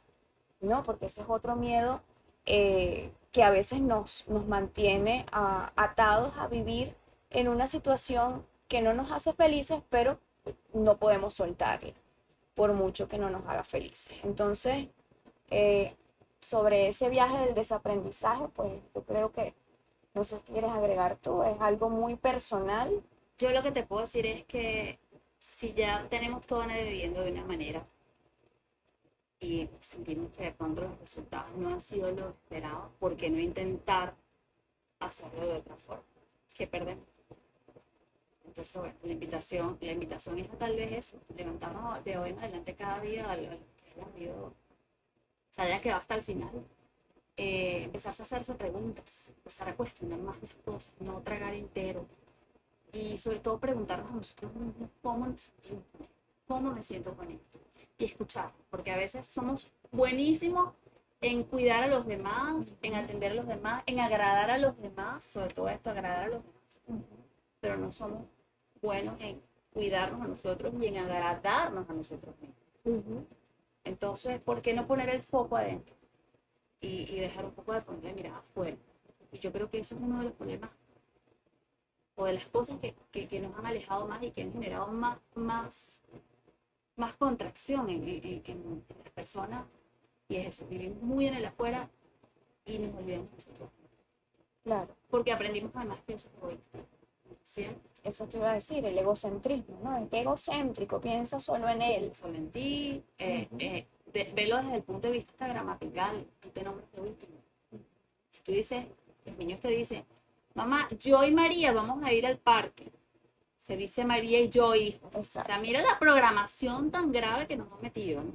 ¿no? 0.60 0.82
Porque 0.82 1.06
ese 1.06 1.22
es 1.22 1.28
otro 1.28 1.54
miedo 1.54 2.02
que 2.44 3.42
a 3.42 3.50
veces 3.50 3.80
nos, 3.80 4.26
nos 4.28 4.46
mantiene 4.46 5.24
atados 5.30 6.36
a 6.38 6.48
vivir 6.48 6.94
en 7.30 7.48
una 7.48 7.66
situación 7.66 8.44
que 8.68 8.82
no 8.82 8.94
nos 8.94 9.12
hace 9.12 9.32
felices, 9.32 9.82
pero 9.88 10.18
no 10.72 10.96
podemos 10.96 11.34
soltarla, 11.34 11.92
por 12.54 12.72
mucho 12.72 13.08
que 13.08 13.18
no 13.18 13.30
nos 13.30 13.46
haga 13.46 13.64
felices. 13.64 14.16
Entonces, 14.24 14.88
eh, 15.50 15.94
sobre 16.40 16.88
ese 16.88 17.08
viaje 17.08 17.38
del 17.38 17.54
desaprendizaje, 17.54 18.48
pues 18.48 18.72
yo 18.94 19.02
creo 19.04 19.32
que, 19.32 19.54
no 20.14 20.24
sé 20.24 20.40
quieres 20.40 20.70
agregar 20.70 21.16
tú, 21.16 21.42
es 21.42 21.58
algo 21.60 21.88
muy 21.88 22.16
personal. 22.16 23.02
Yo 23.38 23.50
lo 23.50 23.62
que 23.62 23.72
te 23.72 23.82
puedo 23.82 24.02
decir 24.02 24.26
es 24.26 24.44
que 24.44 24.98
si 25.42 25.74
ya 25.74 26.06
tenemos 26.08 26.46
todo 26.46 26.62
viviendo 26.84 27.20
de 27.20 27.32
una 27.32 27.44
manera 27.44 27.84
y 29.40 29.68
sentimos 29.80 30.30
que 30.32 30.44
de 30.44 30.52
pronto 30.52 30.82
los 30.82 31.00
resultados 31.00 31.50
no 31.56 31.70
han 31.70 31.80
sido 31.80 32.12
los 32.12 32.34
esperados, 32.34 32.92
¿por 33.00 33.16
qué 33.16 33.28
no 33.28 33.40
intentar 33.40 34.14
hacerlo 35.00 35.48
de 35.48 35.54
otra 35.54 35.76
forma? 35.76 36.04
Que 36.56 36.68
perdemos. 36.68 37.04
Entonces, 38.46 38.80
bueno, 38.80 38.94
la 39.02 39.12
invitación, 39.12 39.78
la 39.80 39.90
invitación 39.90 40.38
es 40.38 40.48
tal 40.58 40.76
vez 40.76 40.92
eso, 40.92 41.18
levantarnos 41.36 42.04
de 42.04 42.18
hoy 42.18 42.30
en 42.30 42.38
adelante 42.38 42.76
cada 42.76 43.00
día 43.00 43.28
a 43.28 43.36
que 43.36 43.48
quedado 45.82 46.00
hasta 46.00 46.14
el 46.14 46.22
final. 46.22 46.64
Eh, 47.36 47.82
empezarse 47.82 48.22
a 48.22 48.26
hacerse 48.26 48.54
preguntas, 48.54 49.32
empezar 49.38 49.68
a 49.68 49.74
cuestionar 49.74 50.20
más 50.20 50.40
las 50.40 50.54
cosas, 50.64 50.92
no 51.00 51.20
tragar 51.22 51.54
entero. 51.54 52.06
Y 52.92 53.18
sobre 53.18 53.40
todo 53.40 53.58
preguntarnos 53.58 54.10
a 54.10 54.14
nosotros 54.16 54.54
mismos 54.54 54.90
cómo 55.02 55.26
nos 55.26 55.40
sentimos, 55.40 55.84
cómo 56.46 56.72
me 56.72 56.82
siento 56.82 57.14
con 57.16 57.30
esto. 57.30 57.58
Y 57.98 58.04
escuchar, 58.04 58.52
porque 58.70 58.90
a 58.90 58.96
veces 58.96 59.26
somos 59.26 59.72
buenísimos 59.90 60.74
en 61.20 61.44
cuidar 61.44 61.84
a 61.84 61.86
los 61.86 62.06
demás, 62.06 62.74
en 62.82 62.94
atender 62.94 63.32
a 63.32 63.34
los 63.36 63.46
demás, 63.46 63.82
en 63.86 64.00
agradar 64.00 64.50
a 64.50 64.58
los 64.58 64.76
demás, 64.80 65.24
sobre 65.24 65.54
todo 65.54 65.68
esto, 65.68 65.90
agradar 65.90 66.24
a 66.24 66.28
los 66.28 66.42
demás 66.42 66.62
pero 67.62 67.76
no 67.76 67.92
somos 67.92 68.24
buenos 68.82 69.14
en 69.20 69.40
cuidarnos 69.72 70.20
a 70.20 70.26
nosotros 70.26 70.74
y 70.80 70.86
en 70.86 70.98
agradarnos 70.98 71.88
a 71.88 71.92
nosotros 71.92 72.34
mismos. 72.40 73.24
Entonces, 73.84 74.42
¿por 74.42 74.60
qué 74.60 74.74
no 74.74 74.86
poner 74.86 75.08
el 75.08 75.22
foco 75.22 75.56
adentro? 75.56 75.94
Y, 76.80 77.20
dejar 77.20 77.44
un 77.44 77.52
poco 77.52 77.72
de 77.72 77.80
ponerle 77.80 78.12
mirada 78.12 78.38
afuera. 78.38 78.76
Y 79.30 79.38
yo 79.38 79.52
creo 79.52 79.70
que 79.70 79.78
eso 79.78 79.94
es 79.94 80.00
uno 80.00 80.18
de 80.18 80.24
los 80.24 80.32
problemas 80.32 80.70
o 82.16 82.24
de 82.26 82.34
las 82.34 82.46
cosas 82.46 82.78
que, 82.78 82.94
que, 83.26 83.40
nos 83.40 83.56
han 83.56 83.66
alejado 83.66 84.06
más 84.06 84.22
y 84.22 84.30
que 84.30 84.42
han 84.42 84.52
generado 84.52 84.88
más, 84.88 85.18
más, 85.34 86.02
más 86.96 87.14
contracción 87.14 87.88
en, 87.90 88.06
en, 88.06 88.42
en, 88.44 88.84
las 89.02 89.12
personas. 89.12 89.64
Y 90.28 90.36
es 90.36 90.48
eso, 90.48 90.66
vivimos 90.66 91.02
muy 91.02 91.26
en 91.26 91.34
el 91.34 91.44
afuera 91.44 91.90
y 92.64 92.78
nos 92.78 92.94
olvidamos 92.96 93.32
nosotros. 93.32 93.70
Claro. 94.62 94.94
Porque 95.10 95.32
aprendimos 95.32 95.72
además 95.74 95.98
que 96.06 96.14
eso 96.14 96.28
es 96.28 96.34
egoísta. 96.36 96.78
¿sí? 97.42 97.66
Eso 98.04 98.26
te 98.26 98.36
iba 98.36 98.50
a 98.50 98.54
decir, 98.54 98.84
el 98.84 98.96
egocentrismo, 98.96 99.78
¿no? 99.82 99.96
Es 99.96 100.12
egocéntrico, 100.12 101.00
piensa 101.00 101.38
solo 101.38 101.68
en 101.68 101.82
él. 101.82 102.14
Solo 102.14 102.36
en 102.36 102.50
ti. 102.50 103.02
Eh, 103.18 103.48
eh, 103.58 103.86
velo 104.34 104.56
desde 104.58 104.76
el 104.76 104.82
punto 104.82 105.08
de 105.08 105.14
vista 105.14 105.46
gramatical. 105.46 106.26
Tú 106.40 106.50
te 106.50 106.62
nombras 106.62 106.90
de 106.92 107.00
último. 107.00 107.34
Si 108.30 108.42
tú 108.42 108.52
dices, 108.52 108.86
los 109.24 109.36
niños 109.36 109.60
te 109.60 109.68
dicen, 109.68 110.04
mamá, 110.54 110.88
yo 110.98 111.24
y 111.24 111.32
María 111.32 111.72
vamos 111.72 112.02
a 112.04 112.12
ir 112.12 112.26
al 112.26 112.38
parque. 112.38 112.92
Se 113.56 113.76
dice 113.76 114.04
María 114.04 114.40
y 114.40 114.48
yo 114.48 114.74
hijo. 114.74 115.10
O 115.14 115.24
sea, 115.24 115.58
mira 115.60 115.82
la 115.82 115.98
programación 115.98 116.90
tan 116.90 117.12
grave 117.12 117.46
que 117.46 117.56
nos 117.56 117.68
hemos 117.68 117.82
metido, 117.82 118.22
¿no? 118.22 118.32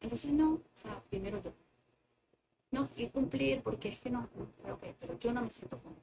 Entonces, 0.00 0.30
no, 0.32 0.54
o 0.54 0.78
sea, 0.82 1.02
primero 1.10 1.40
yo. 1.42 1.52
No, 2.70 2.88
que 2.88 3.10
cumplir 3.10 3.62
porque 3.62 3.88
es 3.88 4.00
que 4.00 4.10
no, 4.10 4.28
pero, 4.62 4.78
pero 5.00 5.18
yo 5.18 5.32
no 5.32 5.42
me 5.42 5.50
siento 5.50 5.78
cómodo 5.78 6.00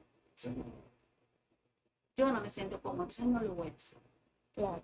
yo 2.22 2.32
no 2.32 2.42
me 2.42 2.50
siento 2.50 2.82
cómodo, 2.82 3.04
entonces 3.04 3.26
no 3.26 3.42
lo 3.42 3.56
voy 3.56 3.70
a 3.70 3.72
hacer. 3.72 4.00
Claro. 4.56 4.84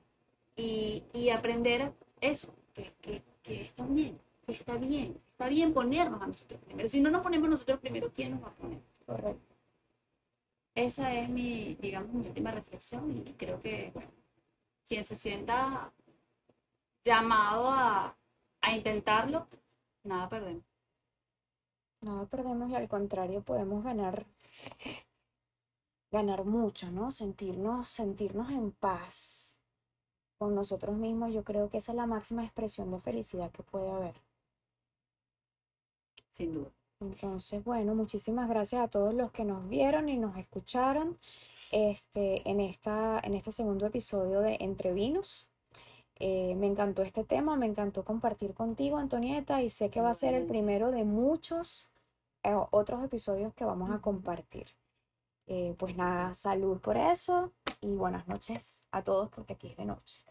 Y, 0.56 1.04
y 1.14 1.30
aprender 1.30 1.94
eso, 2.20 2.48
que, 2.74 2.92
que, 3.02 3.22
que, 3.44 3.62
está 3.62 3.86
bien, 3.86 4.20
que 4.46 4.54
está 4.54 4.76
bien, 4.76 5.20
está 5.22 5.48
bien 5.50 5.74
ponernos 5.74 6.22
a 6.22 6.28
nosotros 6.28 6.60
primero. 6.66 6.90
Si 6.90 7.00
no 7.00 7.12
nos 7.12 7.22
ponemos 7.22 7.50
nosotros 7.50 7.80
primero, 7.80 8.12
¿quién 8.14 8.32
nos 8.32 8.44
va 8.44 8.48
a 8.48 8.56
poner? 8.56 8.80
Correcto. 9.06 9.56
Esa 10.78 11.12
es 11.12 11.28
mi, 11.28 11.74
digamos, 11.82 12.14
mi 12.14 12.28
última 12.28 12.52
reflexión 12.52 13.10
y 13.10 13.34
creo 13.34 13.60
que, 13.60 13.90
bueno, 13.96 14.12
quien 14.88 15.04
se 15.04 15.16
sienta 15.16 15.92
llamado 17.04 17.68
a, 17.72 18.16
a 18.62 18.72
intentarlo, 18.76 19.48
nada 20.04 20.30
perdemos. 20.30 20.64
Nada 22.02 22.28
perdemos 22.28 22.70
y 22.70 22.76
al 22.76 22.88
contrario 22.88 23.42
podemos 23.42 23.84
ganar 23.84 24.28
ganar 26.12 26.46
mucho, 26.46 26.92
¿no? 26.92 27.10
Sentirnos, 27.10 27.90
sentirnos 27.90 28.52
en 28.52 28.72
paz 28.72 29.64
con 30.38 30.54
nosotros 30.54 30.96
mismos. 30.96 31.34
Yo 31.34 31.44
creo 31.44 31.72
que 31.72 31.78
esa 31.78 31.92
es 31.94 31.96
la 31.96 32.06
máxima 32.06 32.44
expresión 32.44 32.92
de 32.92 33.00
felicidad 33.00 33.52
que 33.52 33.64
puede 33.64 33.90
haber. 33.90 34.16
Sin 36.30 36.52
duda. 36.54 36.72
Entonces, 37.00 37.64
bueno, 37.64 37.94
muchísimas 37.94 38.50
gracias 38.50 38.82
a 38.82 38.88
todos 38.88 39.14
los 39.14 39.32
que 39.32 39.46
nos 39.46 39.70
vieron 39.70 40.10
y 40.10 40.18
nos 40.18 40.36
escucharon 40.38 41.18
este, 41.72 42.50
en, 42.50 42.60
esta, 42.60 43.20
en 43.24 43.36
este 43.36 43.52
segundo 43.52 43.86
episodio 43.86 44.42
de 44.42 44.58
Entre 44.62 44.94
Vinos. 44.94 45.52
Eh, 46.20 46.56
me 46.56 46.66
encantó 46.68 47.04
este 47.04 47.24
tema, 47.24 47.56
me 47.56 47.68
encantó 47.68 48.04
compartir 48.04 48.56
contigo, 48.56 48.98
Antonieta, 48.98 49.62
y 49.62 49.70
sé 49.70 49.90
que 49.92 50.02
va 50.02 50.10
a 50.10 50.16
ser 50.16 50.34
el 50.34 50.48
primero 50.48 50.90
de 50.92 51.04
muchos 51.04 51.92
eh, 52.44 52.56
otros 52.72 53.04
episodios 53.04 53.54
que 53.54 53.66
vamos 53.66 53.92
a 53.92 54.00
compartir. 54.02 54.68
Eh, 55.48 55.76
pues 55.78 55.96
nada, 55.96 56.34
salud 56.34 56.80
por 56.80 56.98
eso 56.98 57.54
y 57.80 57.96
buenas 57.96 58.28
noches 58.28 58.88
a 58.92 59.04
todos 59.04 59.30
porque 59.30 59.54
aquí 59.54 59.68
es 59.68 59.78
de 59.78 59.86
noche. 59.86 60.24